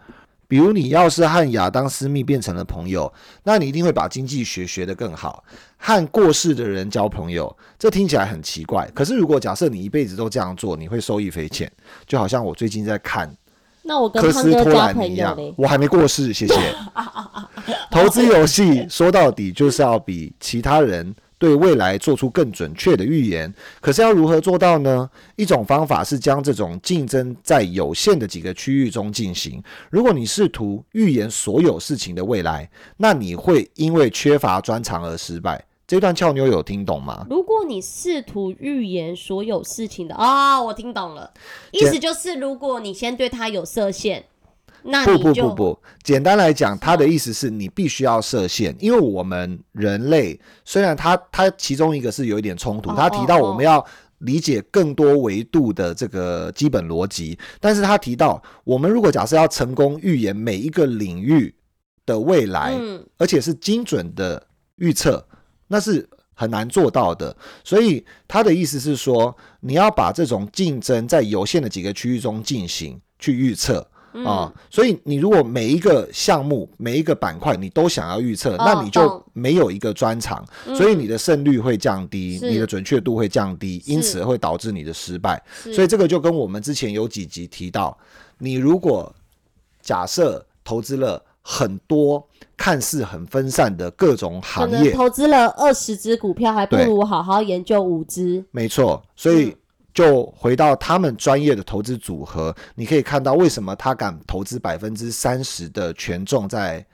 [0.47, 3.11] 比如你要是和亚当·斯密变成了朋友，
[3.45, 5.43] 那你一定会把经济学学得更好，
[5.79, 7.57] 和过世的人交朋友。
[7.79, 11.73] 这听起来很奇怪，可是如果假设你一辈子都这样做，你会受益匪浅。
[12.07, 13.35] 就好像我最近在看
[13.89, 16.55] 那我跟科斯托兰尼一样朋友，，我还没过世，谢谢。
[17.91, 23.53] 投资游戏说到底就是要比其他人对未来做出更准确的预言。
[23.81, 25.09] 可是要如何做到呢？
[25.37, 29.63] 一种方法是将这种竞争在有限的几个区域中进行。
[29.89, 35.65] 如果你试图预言所有事情的未来，那你会因为缺乏专长而失败。
[35.89, 37.27] 这段俏妞有听懂吗？
[37.31, 41.33] 如果你试图预言所有事情的哦、我听懂了，
[41.73, 44.23] 意思就是如果你先对他有设限，
[44.83, 53.83] 那不不不不，简单来讲，他的意思是你必须要设限，因为我们人类虽然他他其中一个是有一点冲突，哦他提到哦我们要
[54.19, 61.55] 理解更多维度的这个基本逻辑，但是他提到我们如果假设要成功预言每一个领域
[62.05, 63.03] 的未来，嗯。
[63.17, 64.47] 而且是精准的
[64.77, 65.25] 预测，
[65.69, 67.35] 那是很难做到的。
[67.63, 73.87] 所以他的意思是说，你要把这种竞争在有限的几个区域中进行去预测。
[74.15, 74.25] 嗯。
[74.25, 80.75] 啊，所以你如果每一个项目、每一个板块你都想要预测，哦那你就没有一个专长，嗯。
[80.75, 85.41] 所以你的胜率会降低，你的准确度会降低，因此会导致你的失败。
[85.75, 87.97] 所以这个就跟我们之前有几集提到，
[88.39, 89.15] 你如果
[89.83, 98.45] 假设投资了很多看似很分散的各种行业，投资了二十只股票，还不如好好研究五只。
[98.51, 99.57] 没错，所以嗯。
[99.95, 106.87] 就回到他们专业的投资组合，你可以看到为什么他敢投资百分之三十的权重在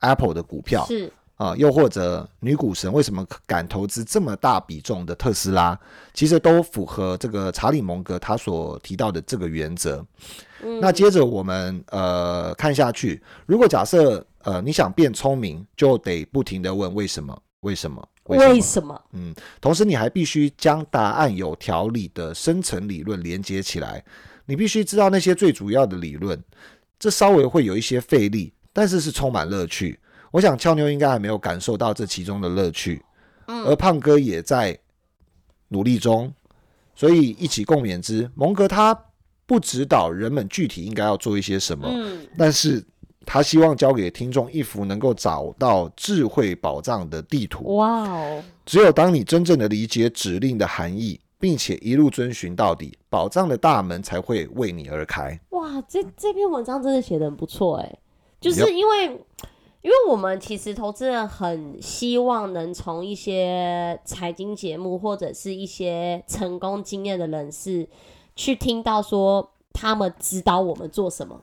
[0.00, 0.84] Apple 的股票。
[0.86, 5.76] 是啊、又或者女股神为什么敢投资这么大比重的特斯拉，
[6.14, 10.04] 其实都符合这个查理蒙格他所提到的这个原则。
[10.62, 18.60] 嗯那接着我们呃看下去，如果假设呃你想变聪明，就得不停的问为什么，为什么，为什么为？
[18.60, 19.02] 什么？
[19.12, 24.04] 嗯，同时你还必须将答案有条理的深层理论连接起来。
[24.44, 26.40] 你必须知道那些最主要的理论，
[27.00, 29.98] 这稍微会有一些费力，但是是充满乐趣。
[30.32, 33.00] 我想俏妞应该还没有感受到这其中的乐趣，
[33.46, 34.76] 嗯而胖哥也在
[35.68, 36.34] 努力中。
[36.94, 38.30] 所以一起共勉之。
[38.34, 38.94] 蒙哥他
[39.46, 42.84] 不指导人们具体应该要做一些什么，嗯，但是
[43.24, 47.76] 他希望交给听众一幅能够找到智慧宝藏的地图。
[47.76, 55.40] 哇哦，只有当你真正的理解指令的含义，并且一路遵循到底，宝藏的大门才会为你而开。
[55.50, 57.98] 哇，这这篇文章真的写的很不错哎，
[58.38, 59.18] 就是因为
[59.82, 67.88] 因为我们其实投资人很希望能从一些财经节目或者是一些成功经验的人士
[68.36, 71.42] 去听到说他们指导我们做什么。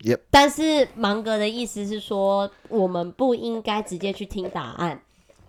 [0.00, 5.00] Yep 但是芒格的意思是说，我们不应该直接去听答案，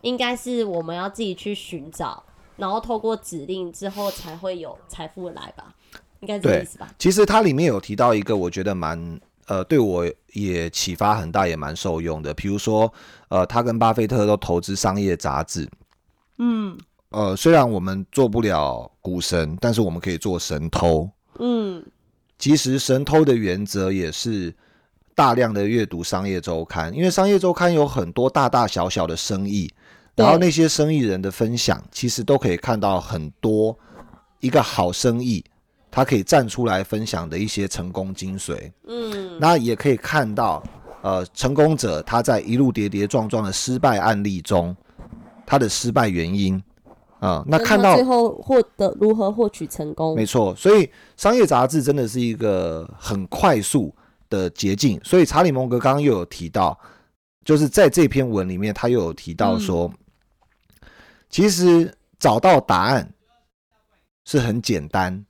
[0.01, 2.23] 应该是我们要自己去寻找，
[2.55, 5.73] 然后透过指令之后才会有财富来吧？
[6.19, 6.93] 应该是这个意思吧？
[6.97, 12.33] 其实它里面有提到一个，我觉得蛮呃，对我也启发很大，也蛮受用的。
[12.33, 12.91] 比如说，
[13.29, 15.69] 呃，他跟巴菲特都投资商业杂志。
[16.37, 16.77] 嗯
[17.09, 21.09] 呃，虽然我们做不了股神，但是我们可以做神偷。
[21.39, 21.83] 嗯。
[22.39, 24.53] 其实神偷的原则也是
[25.15, 29.71] 大量的阅读商业周刊，因为商业周刊有很多大大小小的生意，
[30.15, 33.77] 然后那些生意人的分享，其实都可以看到很多
[34.41, 35.45] 一个好生意，
[35.95, 38.71] 他可以站出来分享的一些成功精髓。
[38.87, 40.63] 嗯，那也可以看到，
[41.03, 44.75] 呃，成功者他在一路跌跌撞撞的失败案例中，
[45.45, 46.61] 他的失败原因。
[47.19, 53.95] 啊、那看到最后获得如何获取成功没，错，所以商业杂志真的是一个很快速
[54.29, 54.99] 的捷径。
[55.05, 56.77] 所以查理蒙格刚刚又有提到，
[57.45, 59.89] 就是在这篇文里面，他又有提到说，
[61.29, 63.09] 其实找到答案
[64.25, 65.25] 是很简单，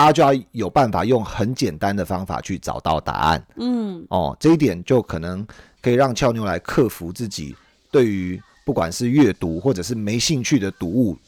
[0.00, 3.46] 大家就要有办法用很简单的方法去找到答案。
[3.56, 5.46] 嗯哦，这一点就可能
[5.82, 7.54] 可以让俏妞来克服自己
[7.90, 11.18] 对于不管是阅读或者是没兴趣的读物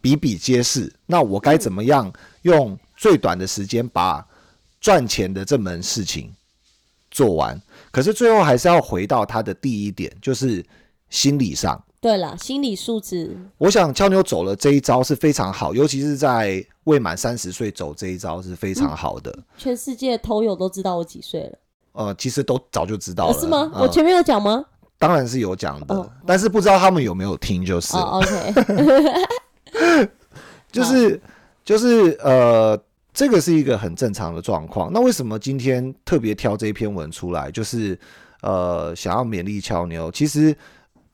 [0.00, 0.94] 比比皆是。
[1.06, 4.24] 那我该怎么样用最短的时间把
[4.80, 6.32] 赚钱的这门事情
[7.10, 7.60] 做完？
[7.90, 10.64] 可是最后还是要回到他的第一点，就是
[11.10, 11.82] 心理上。
[12.04, 19.34] 对了，心理素质，我想俏妞走了这一招是非常好，尤其是在未满三十岁走这一招是非常好的。
[19.56, 21.58] 全世界偷友都知道我几岁了，
[21.92, 23.70] 呃，其实都早就知道了，呃是吗？
[23.72, 24.62] 嗯我前面有讲吗？
[24.98, 28.54] 当然是有讲的，哦但是不知道他们有没有听，就是、哦，OK，
[30.70, 31.18] 就是
[31.64, 32.78] 就是呃，
[33.14, 34.92] 这个是一个很正常的状况。
[34.92, 37.98] 那为什么今天特别挑这一篇文出来，就是
[38.42, 40.10] 呃想要勉励俏妞？
[40.12, 40.54] 其实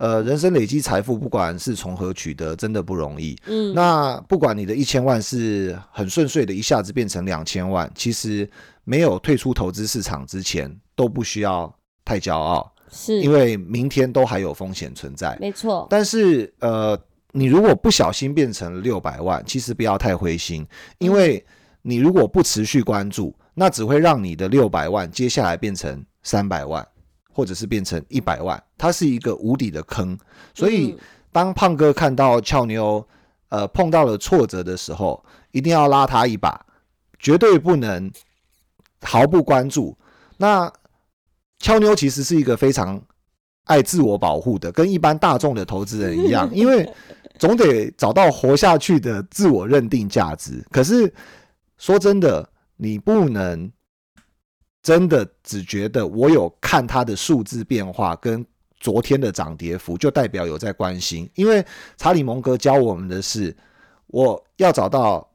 [0.00, 3.36] 呃，人生累积财富，不管是从何取得，真的不容易。
[3.44, 8.48] 嗯，那不管你的一千万是很顺遂的，一下子变成两千万，其实
[8.84, 11.70] 没有退出投资市场之前，都不需要
[12.02, 15.36] 太骄傲，是因为明天都还有风险存在。
[15.38, 16.98] 没错，但是呃，
[17.32, 21.44] 你如果不小心变成六百万，其实不要太灰心，因为
[21.82, 26.88] 你如果不持续关注，那只会让你的六百万接下来变成三百万，
[27.32, 30.18] 或者是变成一百万，它是一个无底的坑。
[30.54, 30.98] 所以嗯
[31.32, 33.06] 当胖哥看到俏妞
[33.50, 36.60] 呃碰到了挫折的时候，一定要拉他一把，
[37.18, 38.10] 绝对不能
[39.02, 39.96] 毫不关注。
[40.38, 40.72] 那
[41.60, 43.00] 俏妞其实是一个非常
[43.66, 46.88] 爱自我保护的，跟一般大众的投资人一样， 因为
[47.38, 50.64] 总得找到活下去的自我认定价值。
[50.70, 51.12] 可是
[51.78, 53.70] 说真的，你不能
[54.82, 58.44] 真的只觉得我有看它的数字变化跟
[58.78, 61.28] 昨天的涨跌幅，就代表有在关心。
[61.34, 61.64] 因为
[61.96, 63.54] 查理蒙格教我们的是，
[64.06, 65.30] 我要找到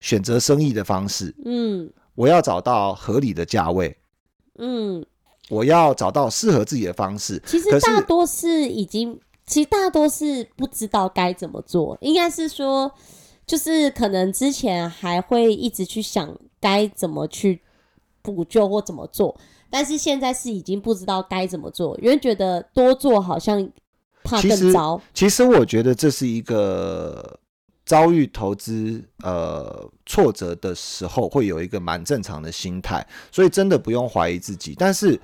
[0.00, 3.94] 选择生意的方式，嗯我要找到合理的价位，
[4.58, 5.04] 嗯，
[5.50, 7.42] 我要找到适合自己的方式。
[7.44, 12.90] 其实大多是已经，其实大多是不知道该怎么做，应该是说，
[13.44, 17.60] 就是可能之前还会一直去想该怎么去
[18.34, 19.38] 补救或怎么做，
[19.70, 23.68] 但是现在是已经不知道该怎么做，因为觉得多做好像
[24.24, 25.00] 怕其实更糟。
[25.14, 27.38] 其实我觉得这是一个
[27.84, 34.74] 遭遇投资呃挫折的时候会有一个蛮正常的心态，所以真的不用怀疑自己。
[34.76, 35.18] 但是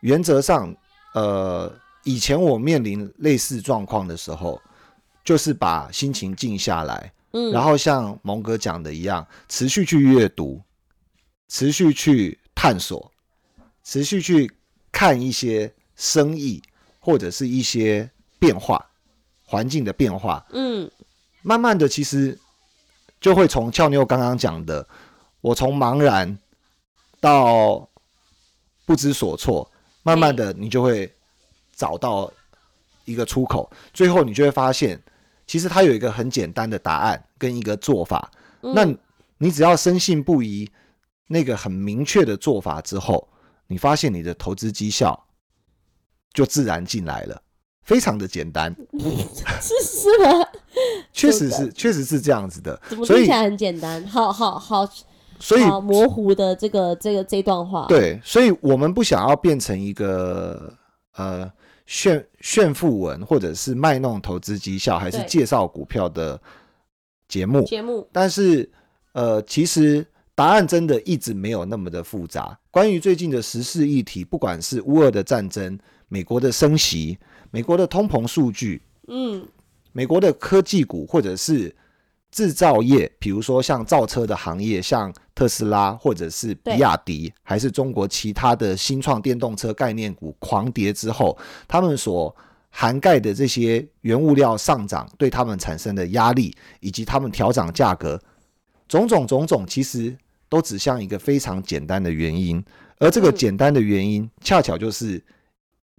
[0.00, 0.74] 原则上，
[1.14, 1.72] 呃，
[2.04, 4.60] 以前我面临类似状况的时候，
[5.24, 10.60] 就是把心情静下来，嗯，然后像蒙哥讲的一样，持续去阅读，
[11.54, 13.12] 持续去探索，
[13.84, 14.50] 持续去
[14.90, 16.60] 看一些生意
[16.98, 18.84] 或者是一些变化，
[19.44, 20.90] 环境的变化，嗯。
[21.42, 22.36] 慢慢的其实
[23.20, 24.84] 就会从俏妞刚刚讲的，
[25.42, 26.36] 我从茫然
[27.20, 27.88] 到
[28.84, 29.70] 不知所措，
[30.02, 31.08] 慢慢的你就会
[31.76, 32.32] 找到
[33.04, 35.00] 一个出口，最后你就会发现，
[35.46, 38.28] 其实它有一个很简单的答案跟一个做法，
[38.60, 38.84] 那
[39.38, 40.68] 你只要深信不疑，
[41.34, 43.28] 那个很明确的做法之后，
[43.66, 45.26] 你发现你的投资绩效
[46.32, 47.42] 就自然进来了，
[47.82, 48.72] 非常的简单。
[49.60, 50.46] 是 是吗？
[51.12, 52.80] 确实是，确实是这样子的。
[52.88, 54.06] 听起来很简单？
[54.06, 54.88] 好好好，
[55.40, 60.72] 所以模糊的这个这个这段话。，对，所以我们不想要变成一个
[61.16, 61.50] 呃
[61.84, 66.40] 炫炫富文，或者是卖弄投资绩效，还是介绍股票的
[67.26, 67.62] 节目。
[67.64, 68.70] 节目但是
[69.12, 72.58] 呃，其实答案真的一直没有那么的复杂。
[72.70, 75.78] 关于最近的时事议题，不管是乌俄的战争、
[76.08, 77.18] 美国的升息、
[77.50, 79.46] 美国的通膨数据、嗯，
[79.92, 81.74] 美国的科技股，或者是
[82.32, 92.34] 制造业，比如说像造车的行业，像特斯拉或者是比亚迪，还是中国其他的新创电动车概念股狂跌之后，他们所
[92.70, 98.20] 涵盖的这些原物料上涨对他们产生的压力，以及他们调涨价格，
[98.88, 100.16] 种种种种，其实
[100.48, 102.64] 都指向一个非常简单的原因，
[102.98, 103.36] 而这个嗯。
[103.36, 105.22] 简单的原因，恰巧就是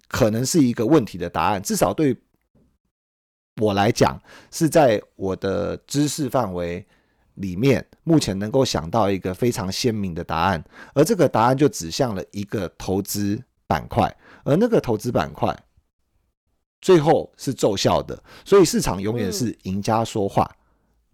[0.08, 2.16] 可能是一个问题的答案，至少对
[3.60, 4.20] 我来讲，
[4.50, 6.86] 是在我的知识范围
[7.34, 10.62] 里面，目前能够想到一个非常鲜明的答案，
[10.94, 15.54] 而这个答案就指向了一个投资板块，而那个投资板块
[16.80, 20.50] 最后是奏效的，所以市场永远是赢家说话。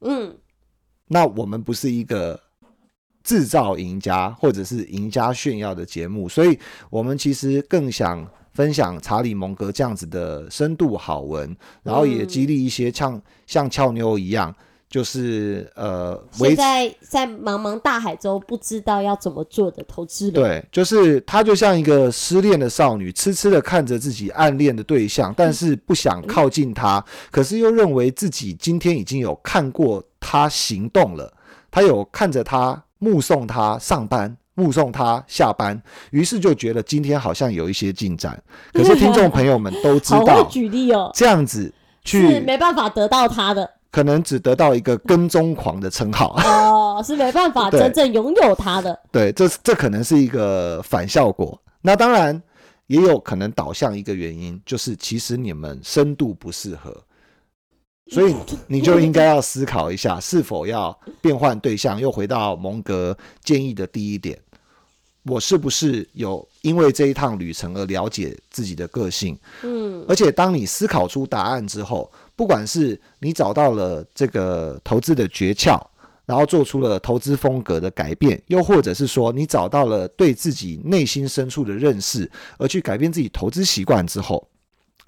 [0.00, 0.36] 嗯，
[1.06, 2.40] 那我们不是一个
[3.22, 6.58] 制造赢家或者是赢家炫耀的节目，所以
[6.90, 14.54] 我们其实更想分享查理蒙格这样子的深度好文，然后也嗯激励一些像像俏妞一样，
[14.90, 31.32] 就是呃维现在在茫茫大海中不知道要怎么做的投资人，对，就是她就像一个失恋的少女，痴痴的看着自己暗恋的对象，但是不想靠近他，可是又认为自己今天已经有看过他行动了，
[31.70, 34.34] 他有看着他目送他上班。
[34.54, 38.38] 目送他下班，于是就觉得今天好像有一些进展。
[38.70, 41.72] 可是听众朋友们都知道，举例哦，这样子是
[42.04, 46.34] 去没办法得到他的可能只得到一个跟踪狂的称号。
[46.44, 49.00] 哦，是没办法真正拥有他的。
[49.10, 51.58] 对，这这可能是一个反效果。
[51.80, 52.40] 那当然
[52.88, 56.94] 也有可能导向一个原因，就是其实你们深度不适合，
[58.12, 58.34] 所以
[58.66, 61.98] 你就应该要思考一下，是否要变换对象。
[61.98, 64.38] 又回到蒙格建议的第一点，
[65.22, 69.34] 我是不是有因为这一趟旅程而了解自己的个性？
[69.62, 75.80] 嗯而且当你思考出答案之后，不管是你找到了这个投资的诀窍，
[76.26, 84.46] 然后做出了投资风格的改变，又或者是说你找到了对自己内心深处的认识，而去改变自己投资习惯之后，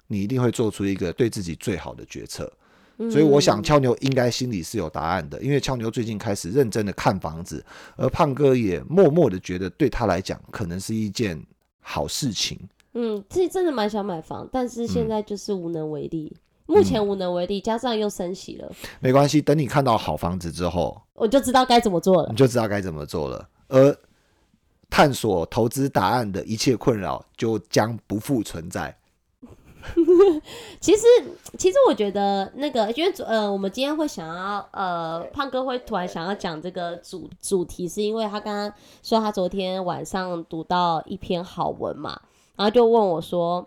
[0.07, 2.51] 你一定会做出一个对自己最好的决策。
[2.97, 7.63] 所以我想，嗯俏妞应该心里是有答案的，因为俏妞最近开始认真的看房子，
[7.97, 11.41] 而胖哥也默默的觉得对他来讲可能是一件
[11.81, 12.59] 好事情。
[12.93, 16.35] 嗯，自己真的蛮想买房，但是嗯现在就是无能为力。
[16.67, 22.35] 目前无能为力，加上又升息了，没关系，等你看到好房子之后，我就知道该怎么做了你。
[22.35, 23.47] 就知道该怎么做了。
[23.67, 23.95] 而
[24.89, 28.97] 探索投资答案的一切困扰就将不复存在。
[30.79, 31.03] 其实，
[31.57, 38.73] 其实我觉得那个，因为呃，我们今天会想要呃，胖哥会突然想要讲这个主主题，是因为他刚刚
[39.03, 42.19] 说他昨天晚上读到一篇好文嘛，
[42.55, 43.65] 然后就问我说，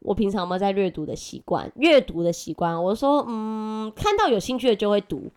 [0.00, 1.70] 我平常有没有在阅读的习惯？
[1.76, 5.30] 阅读的习惯，我说嗯，看到有兴趣的就会读，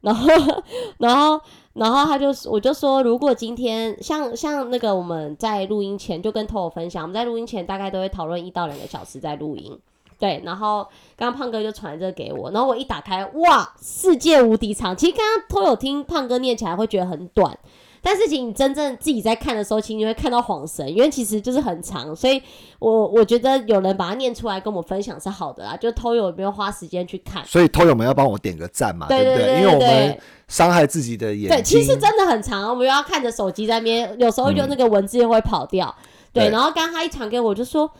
[0.00, 0.28] 然后，
[0.98, 1.40] 然后，
[1.76, 9.78] 然后他就我就说，如果今天像像那个我们在录音前就跟托友分享，我们在录音前大概都会讨论一到两个小时在录音。
[10.18, 10.82] 对，然后
[11.14, 14.96] 刚刚胖哥就传这个给我，然后我一打开，哇，世界无敌长。
[14.96, 17.58] 其实刚刚托友听胖哥念起来会觉得很短，
[18.02, 22.14] 但是其实你真正自己在看的时候，其实你会看到晃神，因为其实就是很长。
[22.14, 22.40] 所以
[22.78, 27.44] 我我觉得有人把它念出来跟我们分享是好的啦，就偷有没有花时间去看。
[27.44, 30.18] 所以偷友们要帮我点个赞嘛，对不对因为我们
[30.48, 31.48] 伤害自己的眼睛。
[31.48, 35.94] 对，其实真的很长，我们又要看着手机在那边，有时候就那个文字又会跑掉。
[36.32, 37.90] 对，对然后刚刚他一传给我，就说：“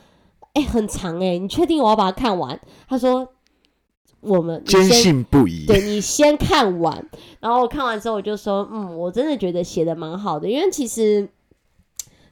[0.54, 3.26] 哎、很长哎、你确定我要把它看完？”他说
[4.20, 5.66] ：“我们坚信不疑。
[5.66, 7.08] 对你先看完，
[7.40, 11.28] 然后我看完之后我就说，嗯，我真的觉得写的蛮好的，因为其实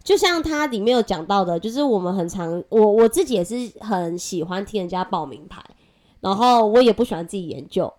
[0.02, 5.62] 就像它里面有讲到的，就是我们很常，我我自己也是很喜欢听人家报名牌，
[6.20, 7.92] 然后我也不喜欢自己研究，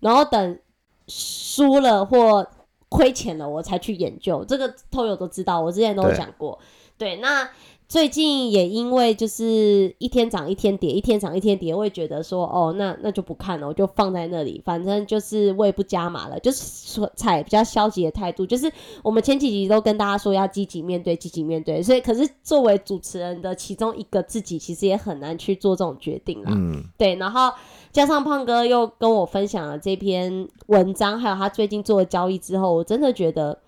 [0.00, 0.58] 然后等
[1.06, 2.46] 输了或
[2.88, 6.58] 亏钱了我才去研究，这个偷友都知道，我之前都有讲过。
[6.96, 7.48] 对，那
[7.88, 18.44] 最近也因为就是一天涨一天跌，一天涨一天跌，我也觉得说，哦，那那就不看了，我就放在那里，反正就是我也不加码了，就是说采比较消极的态度。
[18.44, 18.70] 就是
[19.02, 26.52] 我们前几集都跟大家说要积极面对，积极面对，所以可是作为主持人的其中一个自己，其实也很难去做这种决定啦。
[26.54, 27.50] 嗯，对，然后
[27.90, 33.58] 加上胖哥又跟我分享了这篇文章，还有他最近做的交易之后，我真的觉得，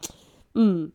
[0.55, 0.93] 嗯，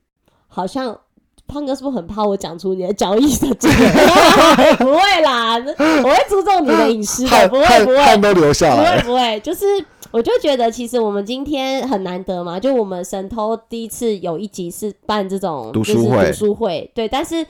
[0.48, 1.00] 好像
[1.48, 4.76] 胖哥是不是很怕我讲出你的交易的这个？
[4.78, 9.08] 不会啦，我会注重你的隐私的， 不会不会都流下不来不。
[9.08, 9.66] 会不会，就是
[10.12, 17.46] 我就觉得其实我们今天很难得嘛，就我们神偷第一次有一集是办这种读就是书会读书会，对，但是。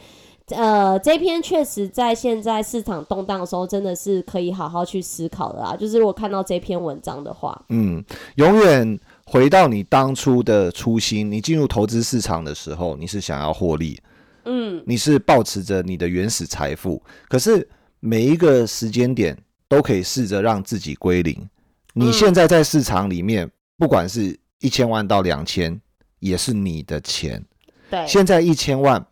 [0.50, 5.76] 呃，这篇确实在现在市场动荡的时候，真的是可以好好去思考的啦。
[5.76, 11.30] 就是如果看到这篇文章的话，嗯，永远回到你当初的初心。
[11.32, 14.00] 你进入投资市场的时候，你是想要获利，
[14.46, 17.02] 嗯，你是保持着你的原始财富。
[17.28, 17.68] 可是
[18.00, 21.36] 每一个时间点都可以试着让自己归零。
[21.94, 25.80] 你嗯现在在市场里面，不管是一千万到两千，
[26.20, 27.44] 也是你的钱。
[27.90, 29.06] 对，现在一千万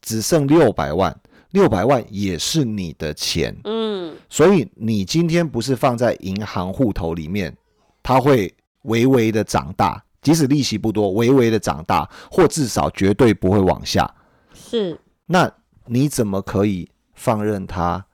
[0.00, 1.14] 只剩六百万，
[1.50, 3.56] 六百万也是你的钱。
[3.64, 7.56] 嗯，所以你今天不是放在银行户头里面，
[8.02, 14.12] 它会微微的长大，即使利息不多，微微的长大，或至少绝对不会往下。
[14.52, 15.50] 是，那
[15.86, 18.04] 你怎么可以放任他？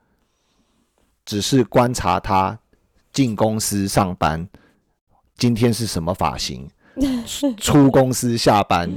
[1.24, 2.58] 只是观察他
[3.12, 4.46] 进公司上班，
[5.36, 6.68] 今天是什么发型？
[7.26, 8.90] 出出公司下班，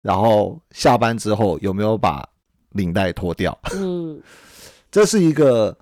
[0.00, 2.26] 然后下班之后有没有把
[2.70, 3.58] 领带脱掉？
[3.74, 4.22] 嗯，
[4.90, 5.76] 这是一个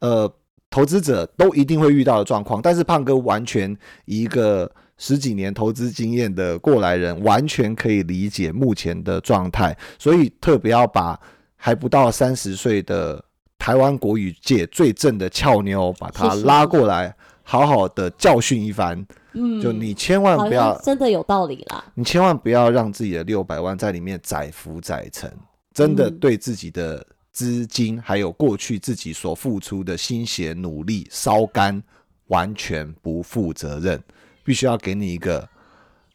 [0.00, 0.32] 呃
[0.70, 11.18] 投资者都一定会遇到的状况，但是胖哥完全一个十几年投资经验的过来人，完全可以理解目前的状态，所以特别要把
[11.56, 13.24] 还不到三十岁的
[13.58, 19.06] 台湾国语界最正的俏妞，把她拉过来，好好的教训一番。
[19.32, 21.84] 嗯，就你千万不要像真的有道理啦。
[21.94, 25.30] 你千万不要让自己的六百万在里面载浮载沉，
[25.72, 27.06] 真的嗯对自己的
[27.38, 31.80] 资金还有过去自己所付出的心血努力烧干，
[32.26, 34.02] 完全不负责任，
[34.42, 35.48] 必须要给你一个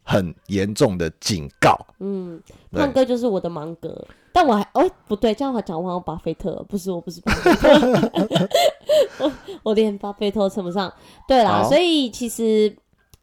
[0.04, 1.80] 很严重的警告。
[2.00, 2.38] 嗯，
[2.74, 8.50] 胖哥就是我的芒格，但我还哦不对，这样我讲我好像巴菲特，不是我不是巴菲特，
[9.20, 9.32] 我
[9.64, 10.94] 我连巴菲特都称不上。
[11.26, 12.76] 对啦，所以其实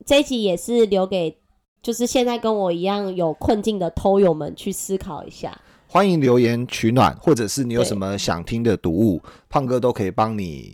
[0.06, 1.36] 这一集也是留给
[1.82, 5.60] 就是现在跟我一样有困境的偷友们去思考一下。
[5.92, 10.72] 欢迎留言取暖，或者是你有什么想听的读物，胖哥都可以帮你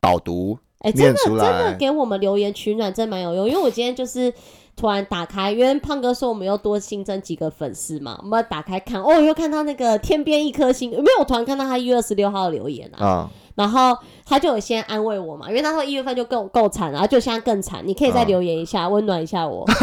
[0.00, 0.58] 导读。
[0.78, 3.46] 哎、真念的真的给我们留言取暖，真蛮有用。
[3.46, 4.32] 因为我今天就是
[4.74, 13.30] 突然打开，因为胖哥说我们又多新增几个粉丝嘛，我们打开看，哦，又看到那个天边一颗星，没有，我突然看到他一月二十六号的留言啊，啊、
[13.60, 13.94] 然后
[14.24, 18.24] 他就有先安慰我嘛，因为他说一月份就够够惨，然后就现在更惨，你可以再啊。
[18.24, 19.66] 留言一下，温暖一下我。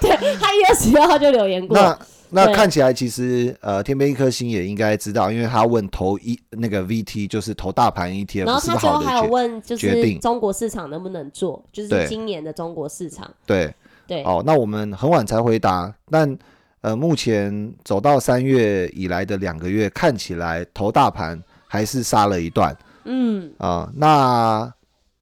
[0.00, 1.98] 对他一月二十六号就留言过，那
[2.30, 13.72] 那看起来其实呃，天边一颗星也应该知道，因为他问投一那个 VT 就是投大盘 ETF 然后是他最后还有问，就是中国市场能不能做，就是今年的中国市场，对。
[14.06, 16.38] 对，哦，那我们很晚才回答，但
[16.80, 22.74] 呃，目前走到三月以来的两个月，看起来投大盘还是杀了一段
[23.10, 24.72] 嗯，啊、那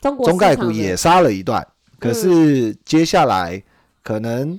[0.00, 1.64] 中国中概股也杀了一段，
[2.00, 3.62] 可嗯是接下来
[4.02, 4.58] 可能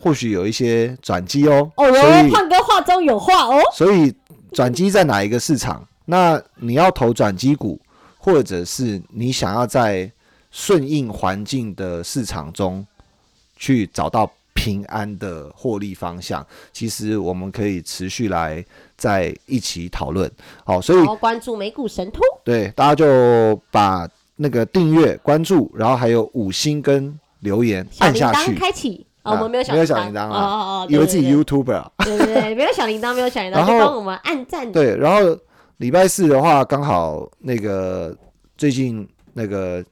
[0.00, 1.84] 或许有一些转机哦，哦
[2.32, 3.60] 胖哥话中有话哦。
[3.74, 4.14] 所以
[4.52, 5.86] 转机在哪一个市场？
[6.06, 7.80] 那你要投转机股，
[8.18, 10.10] 或者是你想要在
[10.50, 12.84] 顺应环境的市场中
[13.56, 18.64] 去找到平安的获利方向，其实我们可以持续来
[18.96, 20.30] 在一起讨论。
[20.64, 28.54] 好，所以关注美股神偷，对大家就把那个订阅、关注，然后还有五星跟留言按下去。
[28.54, 29.06] 开启。
[29.22, 34.72] 哦，啊我们没有小没有铃铛，小铃铛啊哦哦哦，以为自己对 YouTuber 啊，对对对对，没有小铃铛，没有小铃铛，就帮我们按赞。
[34.72, 35.38] 对，然后
[35.76, 38.16] 礼拜四的话，刚好那个
[38.56, 39.84] 最近那个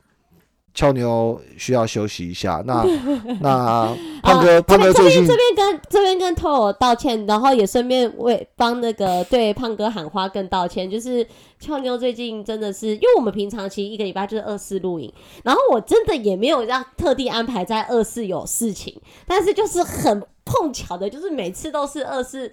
[0.72, 2.84] 俏妞需要休息一下，那
[3.42, 10.88] 那胖哥、啊胖哥这边最近这边跟这边跟托友道歉，然后也顺便为帮那个对胖哥喊话跟道歉。
[10.90, 11.26] 就是
[11.58, 15.12] 俏妞最近真的是，因为我们平常其实一个礼拜就是二四录影，
[15.42, 22.50] 然后我真的也没有让特地安排在二四有事情，但是就是很碰巧的，就是每次都是二四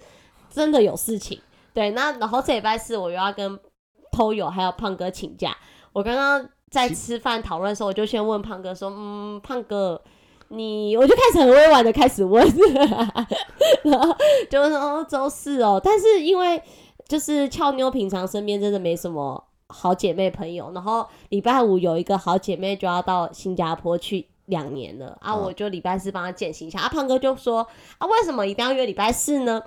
[0.50, 1.40] 真的有事情。
[1.72, 3.58] 对，那然后这礼拜四我又要跟
[4.10, 5.56] 偷友还有胖哥请假，
[5.92, 10.00] 我刚刚在吃饭讨论的时候，我就先问胖哥说：“嗯，胖哥，
[10.48, 12.46] 你我就开始很委婉的开始问，
[13.84, 14.14] 然后
[14.50, 16.60] 就说哦周四哦，但是因为
[17.06, 26.80] 就是俏妞平常身边真的没什么好姐妹朋友，然后礼拜五有一个好姐妹就要到新加坡去两年了啊，我就礼拜四帮她践行一下。
[26.80, 27.66] 啊，胖哥就说
[27.98, 29.62] 啊，为什么一定要约礼拜四呢？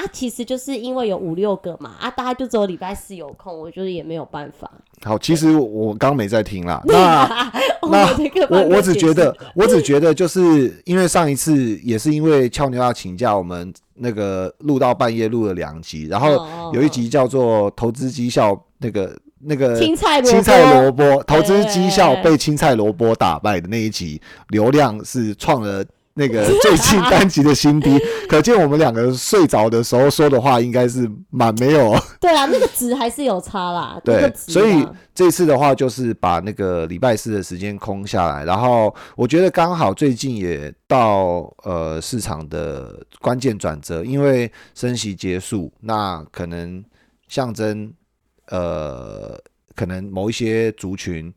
[0.00, 4.70] 啊，其实就是因为有五六个嘛，啊，大家就只有礼拜四有空，我觉得也没有办法。
[5.04, 6.80] 好，其实我刚没在听啦。
[6.86, 25.84] 那那这个我我只觉得，我只觉得就是因为上一次也是因为俏妞要请假，我们那个录到半夜录了两集，然后哦有一集叫做投资绩效那个那个青菜萝卜青菜萝卜投资绩效被青菜萝卜打败的那一集，流量是创了。
[26.14, 27.98] 那个最近单集的新低，
[28.28, 34.00] 可见我们两个睡着的时候说的话应该是蛮没有 对啊，那个值还是有差啦。
[34.04, 46.84] 那个对，值所以啊这次的话就是把那个礼拜四的时间空下来，然后我觉得刚好最近也到呃市场的关键转折，因为升息结束，那可能
[47.28, 47.92] 象征
[48.48, 49.38] 呃
[49.76, 51.32] 可能某一些族群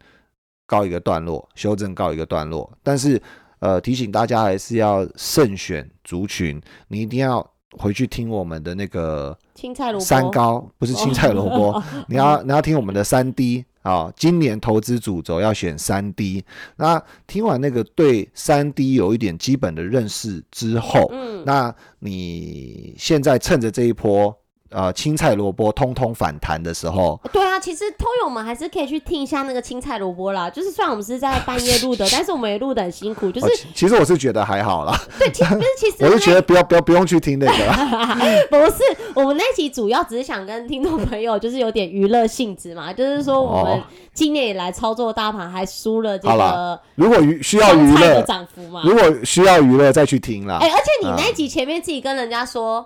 [0.66, 3.22] 告一个段落，修正告一个段落，但是
[3.64, 9.38] 呃提醒大家还是要慎选族群，你一定要回去听我们的那个。
[9.56, 16.44] 青菜萝卜三高不是青菜萝卜，你要你要听我们的三低啊，今年投资主轴要选三 D。
[16.76, 24.36] 那听完那个对三 D 有一点基本的认识之后，嗯，那你现在趁着这一波
[24.74, 30.50] 呃青菜萝卜通通反弹的时候，对啊，其实偷友们还是可以去听一下那个青菜萝卜啦。
[30.50, 33.32] 就是虽然我们是在半夜录的， 但是我们也录的很辛苦。
[33.32, 38.18] 就是哦其其实我是觉得还好啦， 对，其实其实 我是觉得不要不要不用去听那个啦。
[38.50, 48.82] 不是，我们那期主要只是想跟听众朋友就是有点娱乐性质嘛，就是说我们哦今年以来操作大盘还输了这个如果娱需要娱香菜的乐，涨幅嘛。
[48.86, 50.70] 如果需要娱乐再去听啦哎、。
[50.70, 52.86] 而且你啊那一集前面自己跟人家说，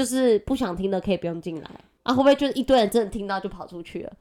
[0.00, 1.70] 就是不想听的可以不用进来
[2.04, 4.12] 啊，会不会就是一堆人真的听到就跑出去了？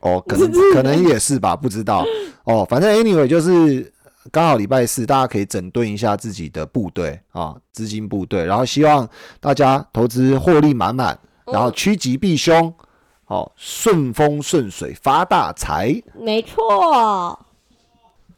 [0.00, 2.02] 哦，可能可能也是吧，不知道。
[2.44, 3.92] 哦，反正 anyway 就是
[4.32, 9.06] 刚好礼拜四，大家可以整顿一下自己的部队啊，资金部队，然后希望
[9.38, 12.72] 大家投资获利满满，然后趋吉避凶，
[13.26, 15.94] 好、顺风顺水发大财。
[16.18, 17.38] 没错。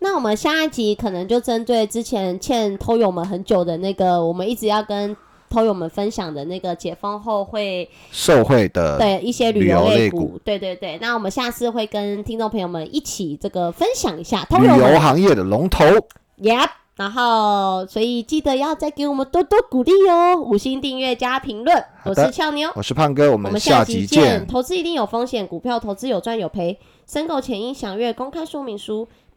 [0.01, 5.17] 那我们下一集可能就针对之前欠偷友们很久的那个，我们一直要跟
[5.49, 10.99] 偷友们分享的那个解封后会受惠的对一些旅游类股，对对对。
[11.01, 15.85] 那我们下次会跟听众朋友们一起这个分享一下偷旅游行业的龙头
[16.41, 16.69] ，，Yep。
[16.97, 21.85] 然后，所以记得要再给我们多多鼓励哦，五星订阅加评论。
[22.05, 24.45] 我是俏妞，我是胖哥，我我们们下集集见。
[24.49, 26.77] 投资一定有风险，股票投资有赚有赔，
[27.07, 29.07] 申购前应详阅公开说明书。